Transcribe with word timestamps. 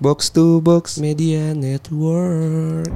Box 0.00 0.32
to 0.32 0.64
box. 0.64 0.96
Media 0.96 1.52
Network. 1.52 2.88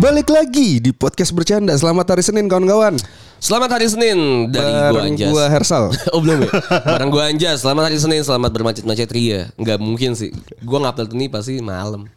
Balik 0.00 0.32
lagi 0.32 0.80
di 0.80 0.96
podcast 0.96 1.36
bercanda. 1.36 1.76
Selamat 1.76 2.16
hari 2.16 2.24
Senin 2.24 2.48
kawan-kawan. 2.48 2.96
Selamat 3.38 3.78
hari 3.78 3.86
Senin 3.86 4.50
dari 4.50 4.66
gua 4.66 4.90
Bareng 4.90 5.14
Anjas. 5.14 5.30
gua 5.30 5.44
Hersal. 5.46 5.84
oh 6.14 6.20
belum 6.20 6.42
ya? 6.42 6.50
Barang 6.82 7.08
gua 7.08 7.30
Anjas. 7.30 7.62
Selamat 7.62 7.82
hari 7.86 7.98
Senin, 8.02 8.20
selamat 8.20 8.50
bermacet-macet 8.50 9.10
ria. 9.14 9.40
Nggak 9.54 9.78
mungkin 9.78 10.18
sih. 10.18 10.34
Gua 10.60 10.82
ngupload 10.82 11.14
ini 11.14 11.30
pasti 11.30 11.62
malam. 11.62 12.10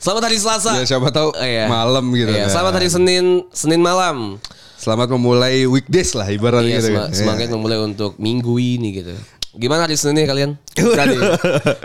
Selamat 0.00 0.22
hari 0.26 0.36
Selasa. 0.40 0.72
Ya, 0.74 0.84
siapa 0.88 1.12
tahu 1.12 1.30
Oh, 1.30 1.44
iya. 1.44 1.70
malam 1.70 2.02
gitu 2.10 2.26
Iya, 2.26 2.48
kan. 2.48 2.58
Selamat 2.58 2.72
hari 2.74 2.88
Senin, 2.90 3.24
Senin 3.52 3.78
malam. 3.78 4.40
Selamat 4.74 5.14
memulai 5.14 5.62
weekdays 5.62 6.10
lah 6.10 6.26
ibaratnya 6.26 6.74
Iya, 6.74 6.80
gitu. 6.80 6.90
kan. 6.90 7.08
semangat 7.14 7.46
Iya. 7.46 7.54
memulai 7.54 7.78
untuk 7.78 8.18
minggu 8.18 8.58
ini 8.58 8.98
gitu. 8.98 9.14
Gimana 9.52 9.84
hari 9.84 9.94
Senin 9.94 10.24
kalian? 10.24 10.56
Radio. 10.74 11.20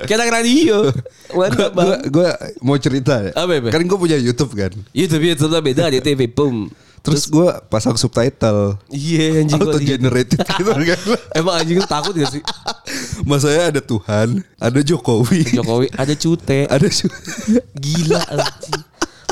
Kita 0.07 0.23
radio. 0.23 0.87
Mantap 1.29 1.75
Gua, 1.75 1.95
gua 2.07 2.29
mau 2.63 2.79
cerita 2.79 3.19
ya. 3.19 3.35
Apa, 3.35 3.59
apa? 3.59 3.69
Kan 3.69 3.83
gue 3.83 3.99
punya 3.99 4.15
YouTube 4.15 4.55
kan. 4.55 4.71
YouTube 4.95 5.27
YouTube 5.27 5.51
lah 5.51 5.59
beda 5.61 5.91
di 5.91 5.99
TV 5.99 6.25
boom. 6.25 6.71
Terus 7.07 7.23
gue 7.25 7.47
pasang 7.71 7.95
subtitle. 7.95 8.75
Iya 8.91 9.47
anjing 9.47 9.59
gua 9.63 9.71
Auto 9.71 9.79
generated 9.79 10.39
gitu 10.43 10.71
kan. 10.75 10.99
Emang 11.39 11.55
anjing 11.55 11.79
takut 11.87 12.11
gak 12.11 12.35
sih? 12.35 12.43
Masanya 13.23 13.71
ada 13.71 13.81
Tuhan, 13.81 14.43
ada 14.59 14.79
Jokowi, 14.83 15.55
Jokowi 15.55 15.87
ada 15.95 16.13
cute. 16.13 16.67
ada 16.67 16.87
Su- 16.91 17.07
Gila 17.83 18.19
anjing. 18.27 18.81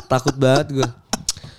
Takut 0.08 0.36
banget 0.40 0.68
gue. 0.72 0.90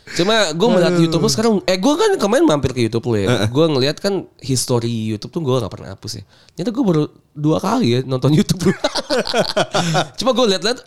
Cuma 0.06 0.54
gue 0.54 0.68
melihat 0.70 0.94
YouTube 1.02 1.18
lu 1.18 1.26
sekarang 1.26 1.54
Eh 1.66 1.82
gue 1.82 1.94
kan 1.98 2.14
kemarin 2.14 2.46
mampir 2.46 2.70
ke 2.70 2.86
YouTube 2.86 3.10
lu 3.10 3.18
ya 3.18 3.50
Gue 3.50 3.66
ngeliat 3.66 3.98
kan 3.98 4.22
history 4.38 5.10
YouTube 5.10 5.34
tuh 5.34 5.42
gue 5.42 5.58
gak 5.58 5.66
pernah 5.66 5.98
hapus 5.98 6.22
ya 6.22 6.24
Ternyata 6.54 6.70
gue 6.70 6.84
baru 6.86 7.02
dua 7.34 7.58
kali 7.58 7.86
ya 7.90 8.00
nonton 8.06 8.30
YouTube 8.30 8.70
lu 8.70 8.72
Cuma 10.22 10.30
gue 10.30 10.46
liat-liat 10.54 10.78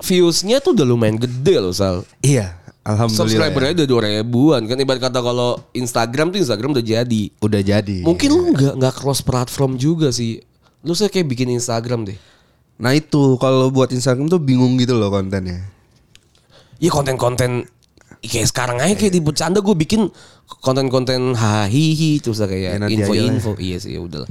Viewsnya 0.00 0.62
tuh 0.62 0.78
udah 0.78 0.86
lumayan 0.86 1.18
gede 1.18 1.58
loh 1.58 1.74
Sal 1.74 2.06
Iya, 2.22 2.59
alhamdulillah. 2.84 3.28
Subscribernya 3.28 3.72
udah 3.82 3.88
dua 3.88 4.00
ribuan 4.08 4.62
Kan 4.64 4.76
ibarat 4.80 5.02
kata 5.04 5.20
kalau 5.20 5.60
Instagram 5.76 6.32
tuh 6.32 6.38
Instagram 6.40 6.76
udah 6.76 6.84
jadi 6.84 7.22
ya. 7.28 7.36
Udah 7.44 7.60
jadi. 7.60 7.96
Mungkin 8.04 8.28
lu 8.32 8.52
gak, 8.56 8.74
nggak 8.80 8.94
cross 8.96 9.20
platform 9.20 9.76
juga 9.76 10.12
sih 10.12 10.40
Lu 10.80 10.96
sih 10.96 11.12
kayak 11.12 11.28
bikin 11.28 11.52
Instagram 11.52 12.08
deh 12.08 12.18
Nah 12.80 12.96
itu 12.96 13.36
kalau 13.36 13.68
buat 13.68 13.92
Instagram 13.92 14.32
tuh 14.32 14.40
bingung 14.40 14.80
gitu 14.80 14.96
loh 14.96 15.12
kontennya. 15.12 15.60
Iya 16.80 16.88
konten-konten 16.88 17.68
kayak 18.20 18.48
sekarang 18.48 18.76
aja 18.78 18.94
kayak 18.94 19.12
di 19.12 19.20
bercanda 19.20 19.58
gue 19.58 19.72
bikin 19.74 20.12
konten-konten 20.60 21.32
hahihi 21.32 22.18
terus 22.18 22.36
lah 22.36 22.50
Ya, 22.50 22.74
kayak 22.74 22.90
info-info. 22.90 23.54
Iya 23.56 23.78
sih 23.78 23.96
udah 23.96 24.26
lah. 24.26 24.30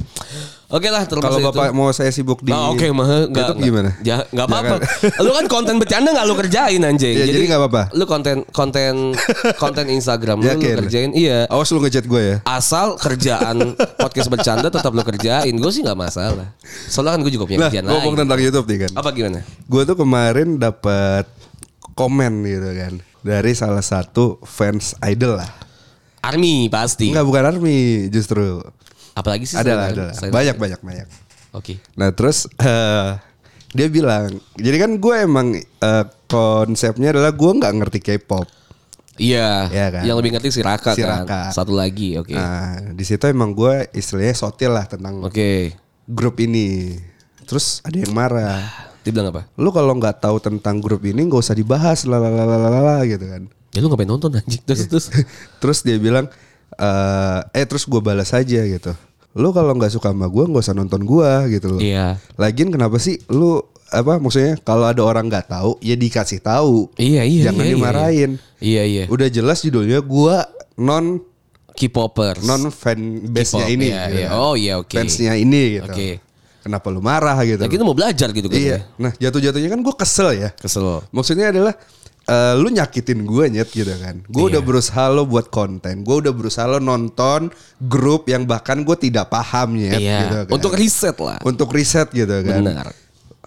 Oke 0.69 0.91
lah 0.91 1.01
terlepas 1.01 1.31
Kalau 1.31 1.49
bapak 1.49 1.71
itu. 1.71 1.73
mau 1.73 1.89
saya 1.89 2.11
sibuk 2.11 2.45
di 2.45 2.53
Nah, 2.53 2.69
oke 2.69 2.85
mah 2.91 3.25
enggak 3.25 3.41
YouTube 3.47 3.59
gimana? 3.63 3.89
Ya 4.03 4.21
enggak 4.29 4.45
apa-apa. 4.45 4.75
Lu 5.25 5.31
kan 5.33 5.45
konten 5.49 5.75
bercanda 5.79 6.13
enggak 6.13 6.27
lu 6.27 6.35
kerjain 6.37 6.81
anjing. 6.83 7.15
Ya, 7.17 7.25
jadi 7.25 7.45
nggak 7.49 7.61
apa-apa. 7.65 7.83
Lu 7.97 8.03
konten 8.05 8.45
konten 8.51 9.17
konten 9.57 9.85
Instagram 9.89 10.37
lu, 10.37 10.53
lu 10.53 10.85
kerjain 10.85 11.09
iya. 11.17 11.49
Awas 11.49 11.73
lu 11.73 11.81
ngechat 11.81 12.05
gue 12.05 12.21
ya. 12.21 12.37
Asal 12.45 12.99
kerjaan 13.01 13.73
podcast 13.97 14.29
bercanda 14.29 14.69
tetap 14.69 14.93
lu 14.93 15.01
kerjain. 15.01 15.55
Gue 15.55 15.71
sih 15.73 15.81
nggak 15.81 15.97
masalah. 15.97 16.53
Soalnya 16.85 17.17
kan 17.17 17.25
gue 17.25 17.33
juga 17.33 17.49
punya 17.49 17.57
Nah, 17.57 17.69
kerjaan 17.71 17.85
ngomong 17.89 18.13
lain. 18.13 18.21
tentang 18.21 18.39
YouTube 18.39 18.65
nih 18.69 18.79
kan. 18.85 18.91
Apa 18.93 19.09
gimana? 19.09 19.39
Gue 19.65 19.81
tuh 19.81 19.97
kemarin 19.97 20.61
dapat 20.61 21.25
komen 21.95 22.45
gitu 22.45 22.69
kan 22.77 22.93
dari 23.22 23.52
salah 23.52 23.81
satu 23.81 24.40
fans 24.41 24.96
idol 25.02 25.38
lah. 25.38 25.52
Army 26.19 26.68
pasti. 26.68 27.09
Enggak 27.09 27.25
bukan 27.25 27.44
army 27.46 27.80
justru. 28.07 28.59
Apalagi 29.13 29.44
sih 29.44 29.56
Ada 29.56 29.63
lah, 29.66 29.75
selain- 29.85 29.91
ada 29.91 30.03
lah. 30.03 30.13
selain- 30.13 30.34
Banyak 30.34 30.56
banyak 30.56 30.80
banyak. 30.80 31.07
Oke. 31.52 31.74
Nah 31.94 32.09
terus 32.09 32.46
eh, 32.58 33.09
dia 33.69 33.88
bilang, 33.88 34.28
jadi 34.53 34.78
kan 34.79 34.91
gue 34.96 35.16
emang 35.18 35.47
eh, 35.56 36.06
konsepnya 36.25 37.12
adalah 37.12 37.31
gue 37.31 37.52
nggak 37.53 37.74
ngerti 37.75 38.00
K-pop. 38.02 38.47
Iya, 39.16 39.68
Iya 39.68 39.88
kan? 39.91 40.03
yang 40.06 40.16
lebih 40.16 40.31
ngerti 40.31 40.47
si 40.50 40.62
Raka 40.62 40.96
Si 40.96 41.03
kan. 41.03 41.24
Raka. 41.24 41.52
Satu 41.52 41.75
lagi, 41.75 42.16
oke. 42.16 42.31
Nah 42.31 42.79
di 42.90 43.03
situ 43.03 43.19
emang 43.25 43.52
gue 43.52 43.91
istilahnya 43.91 44.31
sotil 44.31 44.72
lah 44.72 44.88
tentang 44.88 45.19
Oke. 45.19 45.75
grup 46.06 46.40
ini. 46.40 46.96
Terus 47.44 47.84
ada 47.84 47.96
yang 47.96 48.12
marah. 48.12 48.63
Dia 49.09 49.18
bilang 49.18 49.34
apa? 49.34 49.50
Lu 49.58 49.74
kalau 49.74 49.97
nggak 49.97 50.22
tahu 50.22 50.38
tentang 50.38 50.78
grup 50.78 51.02
ini 51.02 51.25
nggak 51.25 51.42
usah 51.42 51.58
dibahas 51.58 52.06
lalalala 52.06 53.02
gitu 53.09 53.25
kan. 53.25 53.50
Ya 53.74 53.81
lu 53.81 53.90
ngapain 53.90 54.06
nonton 54.06 54.38
anjing? 54.38 54.62
Terus 54.70 54.86
terus. 54.86 55.06
terus 55.66 55.81
dia 55.81 55.97
bilang 55.97 56.30
eh 56.78 57.40
eh 57.58 57.66
terus 57.66 57.90
gue 57.90 57.97
balas 57.97 58.30
aja 58.38 58.62
gitu. 58.62 58.94
Lu 59.34 59.50
kalau 59.50 59.74
nggak 59.74 59.97
suka 59.97 60.14
sama 60.14 60.30
gue 60.30 60.46
nggak 60.46 60.62
usah 60.62 60.78
nonton 60.78 61.02
gue 61.02 61.58
gitu 61.58 61.74
loh. 61.74 61.81
Iya. 61.81 62.22
Lagian 62.38 62.70
kenapa 62.70 63.02
sih 63.02 63.18
lu 63.34 63.66
apa 63.90 64.22
maksudnya 64.22 64.62
kalau 64.62 64.86
ada 64.86 65.02
orang 65.02 65.26
nggak 65.26 65.50
tahu 65.50 65.81
ya 65.81 65.97
dikasih 65.97 66.46
tahu. 66.46 66.94
Iya, 67.02 67.26
iya, 67.26 67.50
Jangan 67.50 67.66
iya, 67.66 67.66
iya. 67.66 67.74
dimarahin. 67.74 68.31
Iya, 68.62 68.84
iya. 68.86 69.03
Udah 69.09 69.26
jelas 69.26 69.66
judulnya 69.66 70.06
gue 70.06 70.36
non 70.78 71.26
K-popers. 71.74 72.46
non 72.46 72.70
fan 72.70 73.26
base-nya 73.34 73.66
ini. 73.74 73.90
iya, 73.90 74.06
gitu 74.06 74.20
iya. 74.22 74.28
kan. 74.30 74.38
Oh, 74.38 74.53
iya, 74.53 74.74
oke. 74.78 74.94
Fansnya 74.94 75.34
ini 75.34 75.81
gitu. 75.81 75.90
Oke. 75.90 76.28
Kenapa 76.59 76.88
lu 76.92 77.00
marah 77.00 77.40
gitu? 77.42 77.62
Ya 77.62 77.70
kita 77.70 77.84
mau 77.84 77.96
belajar 77.96 78.30
gitu 78.30 78.47
kan. 78.47 78.59
Iya. 78.59 78.78
Nah 79.00 79.12
jatuh-jatuhnya 79.16 79.70
kan 79.70 79.80
gue 79.80 79.96
kesel 79.96 80.30
ya. 80.36 80.50
Kesel. 80.53 81.02
Maksudnya 81.09 81.50
adalah 81.50 81.74
eh, 82.25 82.53
lu 82.59 82.70
nyakitin 82.70 83.25
gue 83.25 83.46
nyet 83.50 83.70
gitu 83.72 83.90
kan. 83.97 84.22
Gue 84.28 84.52
udah 84.52 84.62
Iya. 84.62 84.68
berusaha 84.68 85.06
lo 85.08 85.24
buat 85.25 85.47
konten. 85.50 86.03
Gue 86.03 86.22
udah 86.22 86.34
berusaha 86.36 86.68
lo 86.68 86.78
nonton 86.78 87.50
grup 87.80 88.28
yang 88.28 88.44
bahkan 88.44 88.84
gue 88.84 88.97
tidak 89.00 89.31
paham 89.31 89.80
nyet. 89.80 89.97
Iya. 89.97 90.18
Gitu 90.28 90.36
kan. 90.46 90.53
Untuk 90.53 90.72
riset 90.75 91.18
lah. 91.18 91.40
untuk 91.42 91.70
riset 91.72 92.08
gitu 92.12 92.36
kan. 92.44 92.59
Benar. 92.62 92.88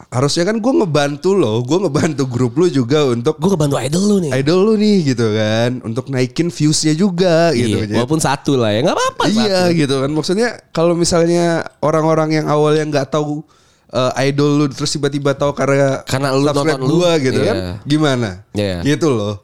Harusnya 0.09 0.43
kan 0.43 0.59
gue 0.59 0.73
ngebantu 0.75 1.31
lo, 1.33 1.61
gue 1.61 1.79
ngebantu 1.79 2.25
grup 2.27 2.57
lu 2.57 2.67
juga 2.67 3.07
untuk 3.07 3.37
Gue 3.37 3.53
kebantu 3.53 3.77
idol 3.79 4.03
lu 4.03 4.17
nih. 4.19 4.31
idol 4.35 4.59
lu 4.61 4.75
nih 4.75 4.97
gitu 5.09 5.27
kan, 5.31 5.71
untuk 5.83 6.09
naikin 6.09 6.49
viewsnya 6.49 6.93
juga 6.93 7.53
gitu. 7.53 7.85
Iya, 7.85 7.97
walaupun 7.97 8.19
satu 8.19 8.57
lah 8.57 8.73
ya 8.73 8.83
nggak 8.83 8.97
apa-apa. 8.97 9.25
Iya 9.29 9.61
satu. 9.69 9.79
gitu 9.79 9.95
kan 10.01 10.11
maksudnya 10.11 10.49
kalau 10.71 10.93
misalnya 10.93 11.63
orang-orang 11.79 12.43
yang 12.43 12.47
awalnya 12.47 12.85
nggak 12.85 13.09
tahu 13.09 13.41
uh, 13.89 14.13
idol 14.19 14.51
lu 14.59 14.67
terus 14.69 14.91
tiba-tiba 14.91 15.33
tahu 15.33 15.53
karena 15.53 16.01
Karena 16.05 16.33
lu 16.33 16.45
subscribe 16.45 16.77
nonton 16.77 16.81
lu, 16.83 16.95
gua 16.99 17.13
gitu 17.17 17.41
iya. 17.41 17.49
kan 17.49 17.57
gimana 17.85 18.31
Iya. 18.53 18.79
gitu 18.83 19.13
loh 19.13 19.35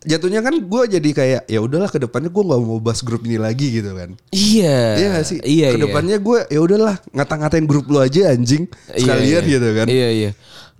jatuhnya 0.00 0.40
kan 0.40 0.56
gue 0.56 0.82
jadi 0.96 1.10
kayak 1.12 1.42
ya 1.44 1.60
udahlah 1.60 1.92
ke 1.92 2.00
depannya 2.00 2.32
gue 2.32 2.40
nggak 2.40 2.60
mau 2.64 2.80
bahas 2.80 3.04
grup 3.04 3.20
ini 3.28 3.36
lagi 3.36 3.68
gitu 3.68 3.92
kan 3.92 4.16
Iya. 4.32 4.96
Iya 4.96 5.06
gak 5.12 5.26
sih 5.28 5.38
Iya, 5.44 5.66
iya. 5.68 5.68
ke 5.76 5.78
depannya 5.84 6.16
gue 6.16 6.38
ya 6.48 6.60
udahlah 6.64 6.96
ngata-ngatain 7.12 7.66
grup 7.68 7.84
lu 7.92 8.00
aja 8.00 8.32
anjing 8.32 8.64
sekalian 8.96 9.42
iya. 9.44 9.52
gitu 9.60 9.68
kan 9.76 9.86
Iya 9.88 10.08
iya. 10.08 10.30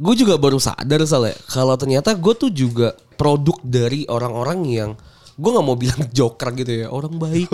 Gue 0.01 0.17
juga 0.17 0.41
baru 0.41 0.57
sadar 0.57 1.05
soalnya 1.05 1.37
kalau 1.53 1.77
ternyata 1.77 2.17
gue 2.17 2.33
tuh 2.33 2.49
juga 2.49 2.97
produk 3.21 3.61
dari 3.61 4.09
orang-orang 4.09 4.61
yang 4.65 4.91
gue 5.37 5.51
nggak 5.53 5.67
mau 5.69 5.77
bilang 5.77 6.01
joker 6.17 6.49
gitu 6.57 6.73
ya 6.85 6.87
orang 6.89 7.17
baik, 7.17 7.49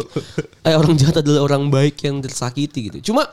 eh 0.67 0.75
orang 0.75 0.95
jahat 0.99 1.23
adalah 1.23 1.47
orang 1.47 1.71
baik 1.71 2.03
yang 2.03 2.19
tersakiti 2.19 2.91
gitu. 2.91 3.11
Cuma 3.11 3.27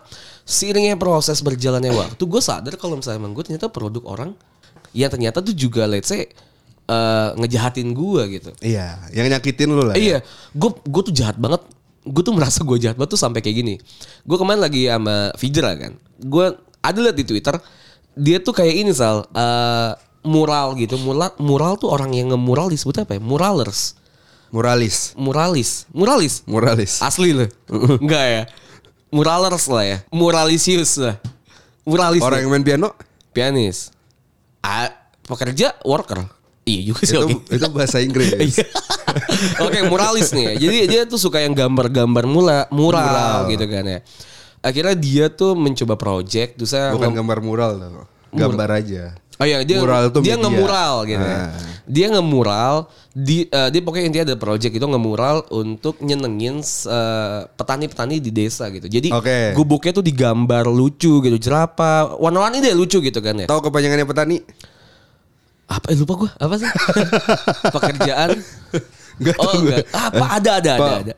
seiringnya 0.46 0.98
proses 0.98 1.42
berjalannya 1.42 1.94
waktu 1.94 2.22
gue 2.22 2.42
sadar 2.42 2.74
kalau 2.78 2.98
misalnya 2.98 3.22
emang 3.22 3.34
gue 3.38 3.46
ternyata 3.46 3.70
produk 3.70 4.02
orang 4.06 4.34
yang 4.94 5.10
ternyata 5.10 5.42
tuh 5.42 5.58
juga 5.58 5.90
let's 5.90 6.10
say 6.10 6.30
eh, 6.88 7.30
ngejahatin 7.40 7.92
gue 7.92 8.22
gitu. 8.40 8.52
iya 8.60 9.00
yang 9.16 9.28
nyakitin 9.30 9.70
lu 9.72 9.84
lah 9.84 9.96
ya. 9.96 10.00
Iya, 10.00 10.18
gue 10.56 10.70
gue 10.84 11.02
tuh 11.12 11.16
jahat 11.16 11.38
banget. 11.40 11.62
Gue 12.04 12.20
tuh 12.20 12.36
merasa 12.36 12.60
gue 12.68 12.78
jahat 12.80 13.00
banget 13.00 13.16
tuh 13.16 13.22
sampai 13.22 13.40
kayak 13.40 13.64
gini. 13.64 13.76
Gue 14.28 14.36
kemarin 14.36 14.60
lagi 14.60 14.92
sama 14.92 15.32
Fijra 15.40 15.72
kan. 15.80 15.96
Gue 16.20 16.52
ada 16.84 17.00
liat 17.00 17.16
di 17.16 17.24
Twitter. 17.24 17.56
Dia 18.14 18.38
tuh 18.44 18.54
kayak 18.54 18.76
ini 18.76 18.92
sal 18.92 19.24
eh, 19.32 19.92
mural 20.28 20.76
gitu. 20.76 21.00
Mural 21.00 21.32
mural 21.40 21.80
tuh 21.80 21.92
orang 21.92 22.12
yang 22.12 22.36
ngemural 22.36 22.68
disebut 22.68 23.08
apa 23.08 23.16
ya? 23.16 23.22
Muralers. 23.24 24.00
muralis 24.54 25.18
Muralis. 25.18 25.90
Muralis. 25.90 26.46
muralis 26.46 27.02
Asli 27.02 27.34
loh. 27.34 27.50
Enggak 28.04 28.26
ya. 28.28 28.44
Muralers 29.10 29.66
lah 29.66 29.84
ya. 29.86 29.98
Muralisius 30.14 31.02
lah. 31.02 31.16
Muralis. 31.84 32.22
orang 32.24 32.46
yang 32.46 32.52
main 32.54 32.64
piano 32.64 32.94
pianis. 33.34 33.90
Ah, 34.64 34.94
pekerja 35.26 35.76
worker. 35.84 36.43
Iya 36.64 36.82
juga 36.96 37.02
sih. 37.04 37.16
itu 37.20 37.28
oke. 37.28 37.56
itu 37.60 37.68
bahasa 37.76 37.98
Inggris 38.00 38.32
Iya. 38.40 38.66
Oke, 39.62 39.84
muralis 39.86 40.32
nih 40.32 40.44
ya. 40.44 40.54
Jadi 40.58 40.78
dia 40.90 41.02
tuh 41.06 41.20
suka 41.22 41.44
yang 41.44 41.54
gambar-gambar 41.54 42.24
mula, 42.26 42.60
mural, 42.72 43.04
Mural. 43.04 43.40
gitu 43.52 43.66
kan 43.68 43.84
ya. 43.86 44.00
Akhirnya 44.64 44.96
dia 44.96 45.26
tuh 45.28 45.60
mencoba 45.60 46.00
project 46.00 46.56
terus 46.64 46.72
saya 46.72 46.96
bukan 46.96 47.12
gambar 47.12 47.40
mural 47.44 47.72
tuh 47.78 48.08
gambar 48.32 48.70
aja 48.80 49.20
Oh 49.42 49.46
iya, 49.50 49.66
dia 49.66 49.82
Mural 49.82 50.14
tuh 50.14 50.22
dia 50.22 50.38
media. 50.38 50.46
ngemural 50.46 50.94
gitu 51.10 51.26
ya. 51.26 51.40
Ah. 51.50 51.52
Dia 51.90 52.08
ngemural 52.14 52.76
di 53.12 53.50
eh, 53.50 53.70
dia 53.74 53.82
pokoknya 53.82 54.06
intinya 54.06 54.26
ada 54.32 54.38
project 54.38 54.74
itu 54.78 54.86
ngemural 54.86 55.50
untuk 55.50 55.98
nyenengin 56.06 56.62
eh, 56.62 57.40
petani-petani 57.58 58.22
di 58.22 58.30
desa 58.30 58.70
gitu. 58.70 58.86
Jadi 58.86 59.10
Oke. 59.10 59.58
gubuknya 59.58 59.92
tuh 59.92 60.06
digambar 60.06 60.70
lucu 60.70 61.18
gitu, 61.20 61.38
jerapah, 61.42 62.14
warna-warni 62.22 62.62
deh 62.62 62.78
lucu 62.78 63.02
gitu 63.02 63.20
kan 63.20 63.42
ya. 63.42 63.48
Tahu 63.50 63.68
kepanjangannya 63.68 64.06
petani? 64.06 64.38
Apa 65.66 65.86
eh, 65.90 65.98
lupa 65.98 66.14
gua, 66.18 66.32
apa 66.36 66.56
sih? 66.56 66.70
Pekerjaan. 67.76 68.30
Enggak 69.16 69.36
Oh 69.38 69.46
tahu 69.46 69.54
gue. 69.54 69.62
enggak. 69.64 69.86
Apa 69.92 70.26
ada 70.32 70.52
ada 70.54 70.72
ada 70.72 70.82
Pak. 70.82 70.98
ada. 71.04 71.16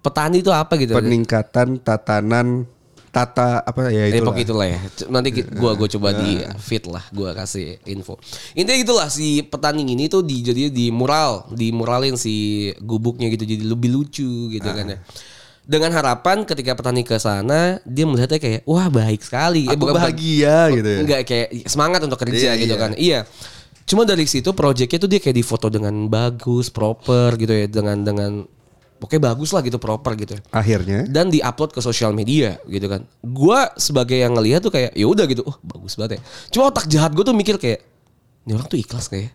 Petani 0.00 0.36
itu 0.38 0.50
apa 0.50 0.72
gitu? 0.76 0.92
Peningkatan 0.92 1.68
tatanan 1.78 2.62
tata 3.08 3.64
apa 3.64 3.88
ya 3.88 4.06
Eh 4.06 4.20
itu. 4.20 4.22
pokoknya 4.22 4.44
itulah 4.44 4.66
ya. 4.68 4.78
Nanti 5.08 5.28
gua 5.50 5.72
gua 5.72 5.88
coba 5.88 6.12
di 6.14 6.36
fit 6.58 6.84
lah, 6.84 7.02
gua 7.10 7.32
kasih 7.32 7.80
info. 7.84 8.20
Intinya 8.52 8.76
itulah 8.78 9.08
si 9.08 9.40
petani 9.40 9.82
ini 9.82 10.06
tuh 10.06 10.20
di 10.20 10.40
jadi 10.40 10.68
di 10.68 10.88
mural, 10.90 11.48
di 11.50 11.72
muralin 11.72 12.14
si 12.14 12.34
gubuknya 12.78 13.26
gitu 13.28 13.42
jadi 13.42 13.64
lebih 13.64 13.90
lucu 13.90 14.30
gitu 14.48 14.68
kan 14.68 14.86
ya. 14.86 14.98
Dengan 15.66 15.90
harapan 15.90 16.46
ketika 16.46 16.78
petani 16.78 17.02
ke 17.02 17.18
sana 17.18 17.82
dia 17.82 18.06
melihatnya 18.06 18.38
kayak 18.38 18.62
wah 18.62 18.86
baik 18.86 19.18
sekali. 19.18 19.66
Aku 19.66 19.80
bukan- 19.80 19.98
bahagia 19.98 20.70
gitu 20.70 20.86
ya. 20.86 20.98
Enggak 21.02 21.20
kayak 21.24 21.48
semangat 21.66 21.98
untuk 22.00 22.20
kerja 22.20 22.52
Iya, 22.52 22.60
gitu 22.60 22.74
iya. 22.76 22.78
kan. 22.78 22.90
Iya. 22.94 23.20
Cuma 23.86 24.02
dari 24.02 24.26
situ 24.26 24.50
proyeknya 24.50 24.98
tuh 24.98 25.06
dia 25.06 25.22
kayak 25.22 25.36
difoto 25.38 25.70
dengan 25.70 26.10
bagus, 26.10 26.74
proper 26.74 27.38
gitu 27.38 27.54
ya, 27.54 27.70
dengan 27.70 28.02
dengan 28.02 28.42
pokoknya 28.98 29.30
bagus 29.30 29.54
lah 29.54 29.62
gitu, 29.62 29.78
proper 29.78 30.18
gitu. 30.18 30.34
Akhirnya 30.50 31.06
Dan 31.06 31.30
diupload 31.30 31.70
ke 31.70 31.78
sosial 31.78 32.10
media 32.10 32.58
gitu 32.66 32.90
kan. 32.90 33.06
Gua 33.22 33.70
sebagai 33.78 34.18
yang 34.18 34.34
ngelihat 34.34 34.66
tuh 34.66 34.74
kayak 34.74 34.90
ya 34.90 35.06
udah 35.06 35.24
gitu, 35.30 35.46
oh 35.46 35.54
bagus 35.62 35.94
banget 35.94 36.18
ya. 36.18 36.20
Cuma 36.50 36.74
otak 36.74 36.90
jahat 36.90 37.14
gue 37.14 37.22
tuh 37.22 37.30
mikir 37.30 37.62
kayak 37.62 37.86
ini 38.42 38.58
orang 38.58 38.66
tuh 38.66 38.78
ikhlas 38.82 39.06
kayak. 39.06 39.30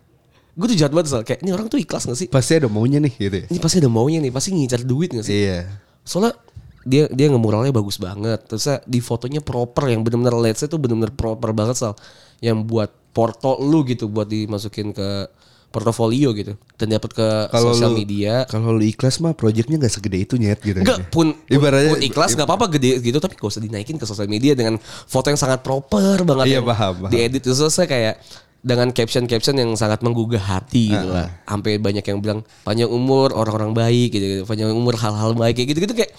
Gue 0.52 0.68
tuh 0.68 0.76
jahat 0.76 0.92
banget 0.92 1.08
soal 1.08 1.24
kayak 1.24 1.40
ini 1.40 1.50
orang 1.56 1.72
tuh 1.72 1.80
ikhlas 1.80 2.04
gak 2.04 2.18
sih? 2.20 2.28
pasti 2.28 2.60
ada 2.60 2.68
maunya 2.68 3.00
nih 3.00 3.12
gitu 3.16 3.36
ya. 3.40 3.46
Ini 3.48 3.56
pasti 3.56 3.80
ada 3.80 3.88
maunya 3.88 4.20
nih, 4.20 4.28
pasti 4.28 4.52
ngincar 4.52 4.84
duit 4.84 5.16
gak 5.16 5.24
sih? 5.24 5.48
Iya. 5.48 5.80
Soalnya 6.04 6.36
dia 6.82 7.06
dia 7.08 7.26
ngemuralnya 7.26 7.70
bagus 7.70 7.96
banget. 7.96 8.42
Terus 8.44 8.66
di 8.84 8.98
fotonya 8.98 9.38
proper 9.38 9.88
yang 9.88 10.02
benar-benar 10.02 10.34
lensnya 10.34 10.66
tuh 10.66 10.76
benar-benar 10.76 11.12
proper 11.12 11.50
banget 11.50 11.76
sal. 11.76 11.94
Yang 12.38 12.58
buat 12.64 12.90
porto 13.12 13.58
lu 13.58 13.84
gitu 13.84 14.08
buat 14.08 14.24
dimasukin 14.24 14.90
ke 14.90 15.28
portofolio 15.68 16.36
gitu 16.36 16.52
dan 16.76 16.92
dapat 16.92 17.10
ke 17.10 17.28
Kalau 17.48 17.72
sosial 17.72 17.90
lu- 17.90 17.98
media. 17.98 18.44
Kalau 18.44 18.76
lu 18.76 18.84
ikhlas 18.84 19.16
mah 19.18 19.32
proyeknya 19.32 19.80
nggak 19.80 19.88
segede 19.90 20.18
itu 20.20 20.34
nyet 20.36 20.60
gitu. 20.60 20.76
Enggak 20.76 21.08
pun, 21.08 21.32
pun, 21.32 21.48
Ibaratnya- 21.48 21.96
pun 21.96 22.02
ikhlas 22.02 22.36
nggak 22.36 22.44
apa-apa 22.44 22.66
gede 22.76 23.00
gitu 23.00 23.16
tapi 23.16 23.34
gak 23.34 23.48
usah 23.48 23.62
dinaikin 23.62 23.96
ke 23.96 24.04
sosial 24.04 24.28
media 24.28 24.52
dengan 24.52 24.76
foto 24.82 25.26
yang 25.26 25.40
sangat 25.40 25.64
proper 25.64 26.20
banget 26.22 26.46
Iya, 26.46 26.60
paham, 26.60 26.92
paham. 27.00 27.10
diedit 27.10 27.40
terus 27.40 27.56
saya 27.64 27.88
kayak 27.88 28.20
dengan 28.60 28.92
caption-caption 28.92 29.58
yang 29.58 29.72
sangat 29.74 30.04
menggugah 30.04 30.38
hati 30.38 30.92
gitu 30.92 31.08
lah. 31.08 31.26
Sampai 31.42 31.80
banyak 31.80 32.04
yang 32.04 32.20
bilang 32.20 32.40
panjang 32.62 32.86
umur 32.86 33.32
orang-orang 33.32 33.72
baik 33.72 34.12
gitu, 34.12 34.26
gitu. 34.28 34.42
panjang 34.44 34.70
umur 34.70 34.94
hal-hal 34.94 35.32
baik 35.32 35.56
kayak 35.56 35.68
gitu-gitu 35.72 35.94
kayak 35.96 36.12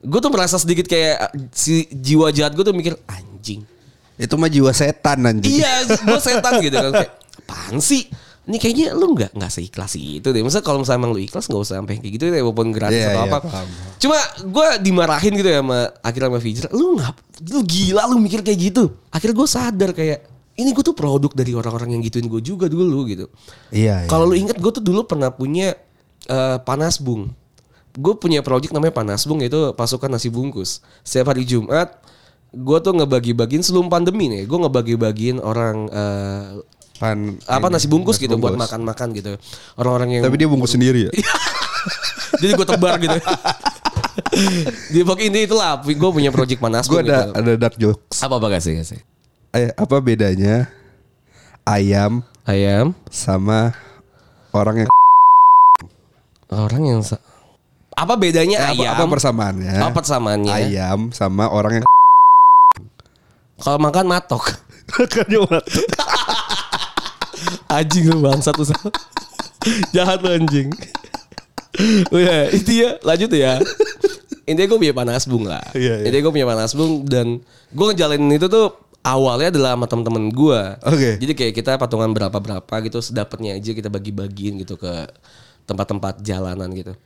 gue 0.00 0.20
tuh 0.20 0.32
merasa 0.32 0.56
sedikit 0.56 0.88
kayak 0.88 1.36
si 1.52 1.84
jiwa 1.92 2.32
jahat 2.32 2.56
gue 2.56 2.64
tuh 2.64 2.72
mikir 2.72 2.96
anjing. 3.04 3.60
Itu 4.16 4.36
mah 4.36 4.48
jiwa 4.48 4.72
setan 4.72 5.24
anjing. 5.24 5.60
Iya, 5.60 5.84
gue 5.88 6.18
setan 6.20 6.60
gitu 6.60 6.76
kan 6.76 6.92
kayak 6.92 7.12
apaan 7.44 7.76
sih? 7.80 8.08
Ini 8.50 8.56
kayaknya 8.56 8.86
lu 8.96 9.12
nggak 9.14 9.36
nggak 9.36 9.52
seikhlas 9.52 9.94
itu 10.00 10.24
deh. 10.24 10.40
Maksudnya 10.40 10.64
kalau 10.64 10.82
misalnya 10.82 11.00
emang 11.04 11.12
lu 11.12 11.20
ikhlas 11.20 11.46
nggak 11.46 11.60
usah 11.60 11.76
sampai 11.78 12.00
kayak 12.00 12.12
gitu 12.18 12.24
deh, 12.32 12.40
walaupun 12.40 12.72
gratis 12.72 12.98
Iya, 12.98 13.08
atau 13.12 13.22
iya, 13.22 13.30
apa. 13.30 13.38
paham. 13.46 13.66
Cuma 14.00 14.18
gue 14.40 14.66
dimarahin 14.80 15.32
gitu 15.36 15.48
ya 15.52 15.60
sama 15.60 15.78
akhirnya 16.00 16.28
sama 16.32 16.40
Fijr. 16.40 16.64
Lu 16.72 16.86
ngap, 16.98 17.16
lu 17.46 17.60
gila 17.62 18.02
lu 18.10 18.16
mikir 18.18 18.40
kayak 18.40 18.58
gitu. 18.72 18.84
Akhirnya 19.12 19.36
gue 19.36 19.48
sadar 19.48 19.90
kayak 19.92 20.18
ini 20.56 20.70
gue 20.72 20.84
tuh 20.84 20.96
produk 20.96 21.30
dari 21.32 21.52
orang-orang 21.54 21.96
yang 21.96 22.02
gituin 22.02 22.26
gue 22.26 22.40
juga 22.42 22.66
dulu 22.66 23.06
gitu. 23.06 23.28
Iya. 23.70 24.04
iya. 24.04 24.08
Kalau 24.08 24.24
lu 24.26 24.34
inget 24.34 24.56
gue 24.56 24.72
tuh 24.72 24.82
dulu 24.82 25.04
pernah 25.04 25.30
punya 25.30 25.76
eh, 26.26 26.58
panas 26.64 26.98
bung. 26.98 27.30
Gue 27.90 28.14
punya 28.14 28.38
project 28.40 28.70
namanya 28.70 28.94
panas 28.94 29.26
bung 29.26 29.42
yaitu 29.42 29.74
pasukan 29.74 30.06
nasi 30.06 30.30
bungkus. 30.30 30.78
Setiap 31.02 31.34
hari 31.34 31.42
Jumat 31.42 31.98
gue 32.50 32.78
tuh 32.82 32.92
ngebagi-bagiin 32.94 33.62
sebelum 33.62 33.86
pandemi 33.86 34.30
nih. 34.30 34.46
Gue 34.46 34.58
ngebagi-bagiin 34.62 35.38
orang 35.38 35.76
eh, 35.90 36.42
Pan, 37.00 37.16
apa 37.48 37.66
ini, 37.66 37.74
nasi 37.74 37.86
bungkus 37.88 38.20
nasi 38.20 38.28
gitu 38.28 38.36
buat 38.36 38.52
bungkus. 38.52 38.64
makan-makan 38.68 39.08
gitu. 39.16 39.32
Orang-orang 39.74 40.20
yang 40.20 40.22
Tapi 40.22 40.36
dia 40.36 40.48
bungkus 40.52 40.76
sendiri 40.76 41.08
ya. 41.08 41.10
jadi 42.44 42.52
gue 42.54 42.66
tebar 42.68 43.00
gitu. 43.00 43.16
Di 44.92 45.00
pokoknya 45.00 45.28
ini 45.32 45.40
itulah 45.48 45.80
gue 45.80 46.10
punya 46.12 46.28
project 46.28 46.60
panas 46.60 46.84
Gue 46.86 47.00
ada 47.00 47.26
gitu. 47.26 47.40
ada 47.40 47.52
dark 47.56 47.76
jokes. 47.80 48.20
Apa 48.20 48.36
apa 48.36 48.46
gak 48.52 48.62
sih? 48.62 48.72
gak 48.76 48.86
sih? 48.86 49.00
Eh, 49.50 49.72
apa 49.74 49.96
bedanya 49.98 50.68
ayam 51.64 52.20
Ayam 52.44 52.92
sama 53.08 53.72
orang 54.50 54.84
yang 54.84 54.90
orang 56.50 56.82
yang 56.84 57.00
sa- 57.00 57.22
apa 58.00 58.14
bedanya 58.16 58.56
Eh, 58.56 58.68
apa, 58.72 58.80
ayam? 58.80 58.92
apa 58.96 59.04
persamaannya? 59.06 59.72
Apa 59.76 59.92
persamaannya? 59.92 60.52
Ayam 60.52 60.98
sama 61.12 61.52
orang 61.52 61.80
yang 61.80 61.84
Kalau 63.64 63.76
makan 63.76 64.08
matok. 64.08 64.56
Kan 64.90 65.28
anjing 67.76 68.04
lu 68.10 68.24
bangsat 68.24 68.56
lu. 68.56 68.64
Jahat 69.94 70.24
lu 70.24 70.32
anjing. 70.32 70.72
Oh 72.10 72.18
ya, 72.18 72.48
itu 72.50 72.82
ya 72.82 72.96
lanjut 73.04 73.30
ya. 73.36 73.60
Intinya 74.48 74.66
gue 74.66 74.78
punya 74.80 74.96
panas 74.96 75.28
bung 75.28 75.46
lah. 75.46 75.62
Iya, 75.76 76.02
iya. 76.02 76.08
Intinya 76.08 76.22
gue 76.26 76.34
punya 76.34 76.48
panas 76.48 76.72
bung 76.74 77.06
dan 77.06 77.38
gue 77.70 77.84
ngejalanin 77.92 78.34
itu 78.34 78.50
tuh 78.50 78.74
awalnya 79.06 79.54
adalah 79.54 79.78
sama 79.78 79.86
temen-temen 79.86 80.24
gue. 80.34 80.60
Oke. 80.88 81.10
Jadi 81.22 81.32
kayak 81.36 81.52
kita 81.54 81.70
patungan 81.78 82.10
berapa-berapa 82.10 82.74
gitu, 82.88 82.98
sedapatnya 83.04 83.54
aja 83.60 83.70
kita 83.76 83.86
bagi-bagiin 83.92 84.58
gitu 84.64 84.74
ke 84.80 85.06
tempat-tempat 85.68 86.24
jalanan 86.26 86.72
gitu. 86.74 86.96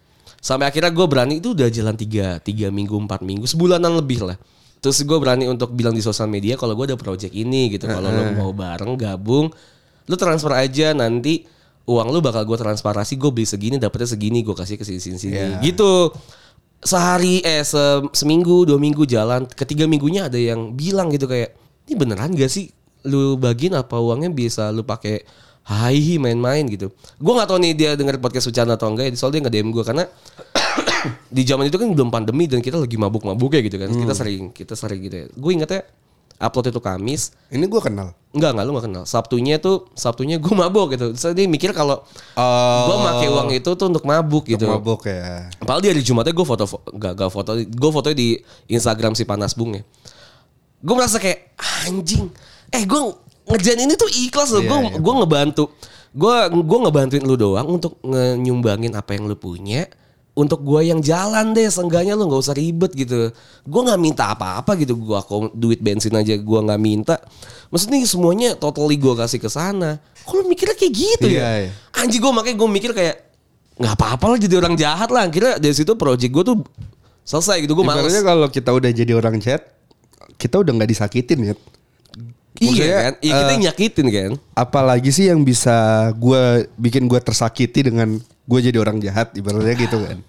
Sampai 0.45 0.69
akhirnya 0.69 0.93
gue 0.93 1.07
berani 1.09 1.41
itu 1.41 1.57
udah 1.57 1.73
jalan 1.73 1.97
tiga, 1.97 2.37
tiga 2.37 2.69
minggu, 2.69 2.93
empat 2.93 3.25
minggu, 3.25 3.49
sebulanan 3.49 3.97
lebih 3.97 4.29
lah. 4.29 4.37
Terus 4.85 5.01
gue 5.01 5.17
berani 5.17 5.49
untuk 5.49 5.73
bilang 5.73 5.97
di 5.97 6.05
sosial 6.05 6.29
media 6.29 6.61
kalau 6.61 6.77
gue 6.77 6.93
ada 6.93 7.01
project 7.01 7.33
ini 7.33 7.73
gitu. 7.73 7.89
Kalau 7.89 8.13
lo 8.13 8.23
mau 8.37 8.51
bareng 8.53 8.93
gabung, 9.01 9.49
lu 10.05 10.15
transfer 10.21 10.53
aja 10.53 10.93
nanti 10.93 11.49
uang 11.89 12.13
lu 12.13 12.21
bakal 12.21 12.45
gue 12.45 12.61
transparasi. 12.61 13.17
Gue 13.17 13.33
beli 13.33 13.49
segini, 13.49 13.81
dapetnya 13.81 14.13
segini, 14.13 14.45
gue 14.45 14.53
kasih 14.53 14.77
ke 14.77 14.85
sini 14.85 15.01
sini 15.01 15.17
sini. 15.17 15.33
Iya. 15.33 15.65
Gitu. 15.65 16.13
Sehari 16.85 17.41
eh 17.41 17.65
se- 17.65 18.05
seminggu 18.13 18.69
dua 18.69 18.77
minggu 18.77 19.09
jalan, 19.09 19.49
ketiga 19.49 19.89
minggunya 19.89 20.29
ada 20.29 20.37
yang 20.37 20.77
bilang 20.77 21.09
gitu 21.09 21.25
kayak 21.25 21.57
ini 21.89 21.97
beneran 21.97 22.37
gak 22.37 22.53
sih 22.53 22.69
lu 23.09 23.41
bagiin 23.41 23.73
apa 23.77 23.97
uangnya 24.01 24.29
bisa 24.29 24.69
lu 24.69 24.85
pakai 24.85 25.25
hai 25.65 26.21
main-main 26.21 26.65
gitu. 26.69 26.93
Gue 27.17 27.33
nggak 27.33 27.49
tahu 27.49 27.59
nih 27.61 27.73
dia 27.73 27.91
denger 27.97 28.21
podcast 28.21 28.49
Ucana 28.49 28.77
atau 28.77 28.93
enggak 28.93 29.09
ya, 29.09 29.17
soalnya 29.17 29.41
dia 29.41 29.43
nggak 29.49 29.55
DM 29.57 29.69
gue 29.73 29.85
karena 29.85 30.05
di 31.37 31.43
zaman 31.45 31.69
itu 31.69 31.77
kan 31.81 31.89
belum 31.89 32.09
pandemi 32.09 32.45
dan 32.45 32.61
kita 32.61 32.77
lagi 32.77 32.97
mabuk-mabuknya 32.97 33.61
gitu 33.65 33.77
kan. 33.81 33.89
Kita 33.89 34.13
sering 34.13 34.53
kita 34.53 34.75
sering 34.77 35.01
gitu 35.01 35.17
ya. 35.17 35.27
Gue 35.33 35.57
ingetnya 35.57 35.83
upload 36.35 36.69
itu 36.69 36.81
Kamis. 36.83 37.33
ini 37.49 37.65
gue 37.65 37.81
kenal. 37.81 38.13
Enggak, 38.35 38.51
enggak 38.53 38.65
lu 38.67 38.73
gak 38.75 38.87
kenal. 38.91 39.05
Sabtunya 39.07 39.57
tuh 39.57 39.87
Sabtunya 39.95 40.37
gue 40.37 40.53
mabuk 40.53 40.93
gitu. 40.93 41.15
Saya 41.15 41.33
dia 41.33 41.47
mikir 41.47 41.71
kalau 41.71 42.03
Oh. 42.35 42.85
gue 42.91 42.97
pakai 43.01 43.29
uang 43.31 43.49
itu 43.55 43.71
tuh 43.73 43.87
untuk 43.89 44.05
mabuk 44.05 44.45
gitu. 44.45 44.67
Mabuk 44.67 45.07
ya. 45.07 45.49
Padahal 45.63 45.81
di 45.81 45.89
hari 45.95 46.03
Jumatnya 46.03 46.35
gue 46.35 46.43
foto, 46.43 46.67
gak, 46.93 47.13
gak 47.15 47.31
foto, 47.31 47.57
gue 47.57 47.91
fotonya 47.95 48.17
di 48.19 48.29
Instagram 48.69 49.15
si 49.15 49.23
Panas 49.23 49.55
Bung 49.55 49.79
ya. 49.79 49.83
Gue 50.83 50.95
merasa 50.99 51.17
kayak 51.17 51.55
anjing. 51.87 52.29
Eh 52.69 52.83
gue 52.83 53.01
ngerjain 53.55 53.79
ini 53.79 53.95
tuh 53.95 54.11
ikhlas 54.11 54.51
loh. 54.51 54.63
Iya, 54.63 54.69
Gue 54.69 54.79
iya. 54.83 54.99
gue 54.99 55.15
ngebantu. 55.23 55.65
Gue 56.15 56.35
gue 56.51 56.79
ngebantuin 56.83 57.23
lu 57.23 57.35
doang 57.35 57.67
untuk 57.71 57.99
nyumbangin 58.39 58.95
apa 58.95 59.15
yang 59.15 59.31
lu 59.31 59.39
punya. 59.39 59.87
Untuk 60.35 60.67
gue 60.67 60.91
yang 60.91 60.99
jalan 60.99 61.55
deh, 61.55 61.71
seenggaknya 61.71 62.19
lu 62.19 62.27
nggak 62.27 62.43
usah 62.43 62.59
ribet 62.59 62.91
gitu. 62.99 63.31
Gue 63.63 63.81
nggak 63.87 64.01
minta 64.03 64.35
apa-apa 64.35 64.75
gitu. 64.75 64.99
Gue 64.99 65.15
aku 65.15 65.55
duit 65.55 65.79
bensin 65.79 66.11
aja 66.11 66.35
gue 66.35 66.59
nggak 66.67 66.81
minta. 66.83 67.23
Maksudnya 67.71 68.03
semuanya 68.03 68.59
totally 68.59 68.99
gue 68.99 69.15
kasih 69.15 69.39
ke 69.39 69.47
sana. 69.47 70.03
Kok 70.27 70.35
lu 70.35 70.43
mikirnya 70.51 70.75
kayak 70.75 70.91
gitu 70.95 71.27
Iya, 71.31 71.39
ya? 71.39 71.51
iya. 71.67 71.71
Anjing 72.03 72.19
gue 72.19 72.33
makanya 72.35 72.57
gue 72.59 72.69
mikir 72.71 72.91
kayak 72.91 73.17
nggak 73.79 73.95
apa-apa 73.95 74.25
lah 74.35 74.39
jadi 74.43 74.55
orang 74.59 74.75
jahat 74.75 75.11
lah. 75.15 75.23
Akhirnya 75.31 75.55
dari 75.63 75.75
situ 75.75 75.95
project 75.95 76.31
gue 76.35 76.45
tuh 76.47 76.57
selesai 77.23 77.63
gitu. 77.63 77.79
Gue 77.79 77.87
males. 77.87 78.11
Kalau 78.11 78.51
kita 78.51 78.75
udah 78.75 78.91
jadi 78.91 79.15
orang 79.15 79.39
chat, 79.39 79.63
kita 80.35 80.59
udah 80.59 80.73
nggak 80.75 80.91
disakitin 80.91 81.39
ya. 81.51 81.55
Iya 82.55 82.71
maksudnya, 82.71 82.99
kan? 83.03 83.15
Iya 83.19 83.33
kita 83.35 83.51
eh, 83.51 83.61
nyakitin 83.67 84.07
kan? 84.11 84.33
Apalagi 84.55 85.11
sih 85.11 85.27
yang 85.27 85.43
bisa 85.43 86.09
gue 86.15 86.71
bikin 86.79 87.11
gue 87.11 87.19
tersakiti 87.19 87.91
dengan 87.91 88.15
gue 88.23 88.59
jadi 88.63 88.79
orang 88.79 89.03
jahat, 89.03 89.35
ibaratnya 89.35 89.75
gitu 89.75 89.99
kan. 90.07 90.23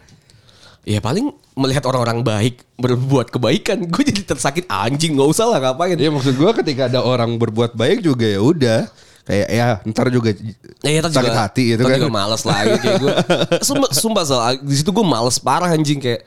Ya 0.86 1.02
paling 1.02 1.34
melihat 1.54 1.86
orang-orang 1.86 2.26
baik 2.26 2.66
berbuat 2.78 3.30
kebaikan, 3.30 3.86
gue 3.86 4.04
jadi 4.06 4.22
tersakit 4.26 4.66
anjing 4.66 5.14
nggak 5.14 5.30
usah 5.30 5.46
lah 5.54 5.60
ngapain. 5.62 5.98
Ya 5.98 6.10
maksud 6.10 6.34
gue 6.34 6.52
ketika 6.66 6.90
ada 6.90 7.06
orang 7.06 7.38
berbuat 7.38 7.78
baik 7.78 8.02
juga 8.02 8.26
ya 8.26 8.42
udah 8.42 8.80
kayak 9.26 9.48
ya 9.50 9.68
ntar 9.90 10.14
juga 10.14 10.34
Ya, 10.86 11.02
ya, 11.02 11.02
sakit 11.02 11.34
hati 11.34 11.64
gitu 11.74 11.82
kan. 11.82 11.98
juga 11.98 12.14
males 12.14 12.42
lagi 12.46 12.78
kayak 12.78 12.98
gue. 13.02 13.14
Sumpah, 13.70 13.90
sumpah 13.90 14.24
Sal, 14.26 14.62
di 14.62 14.76
situ 14.78 14.90
gue 14.94 15.06
males 15.06 15.38
parah 15.42 15.74
anjing 15.74 15.98
kayak 15.98 16.22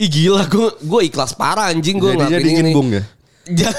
Ih 0.00 0.08
gila 0.08 0.48
gue 0.48 0.68
gue 0.80 1.00
ikhlas 1.12 1.36
parah 1.36 1.68
anjing 1.72 2.00
gue 2.00 2.16
ngelakuin 2.16 2.40
dingin 2.40 2.64
ini. 2.68 2.72
bung 2.72 2.88
ya. 2.92 3.04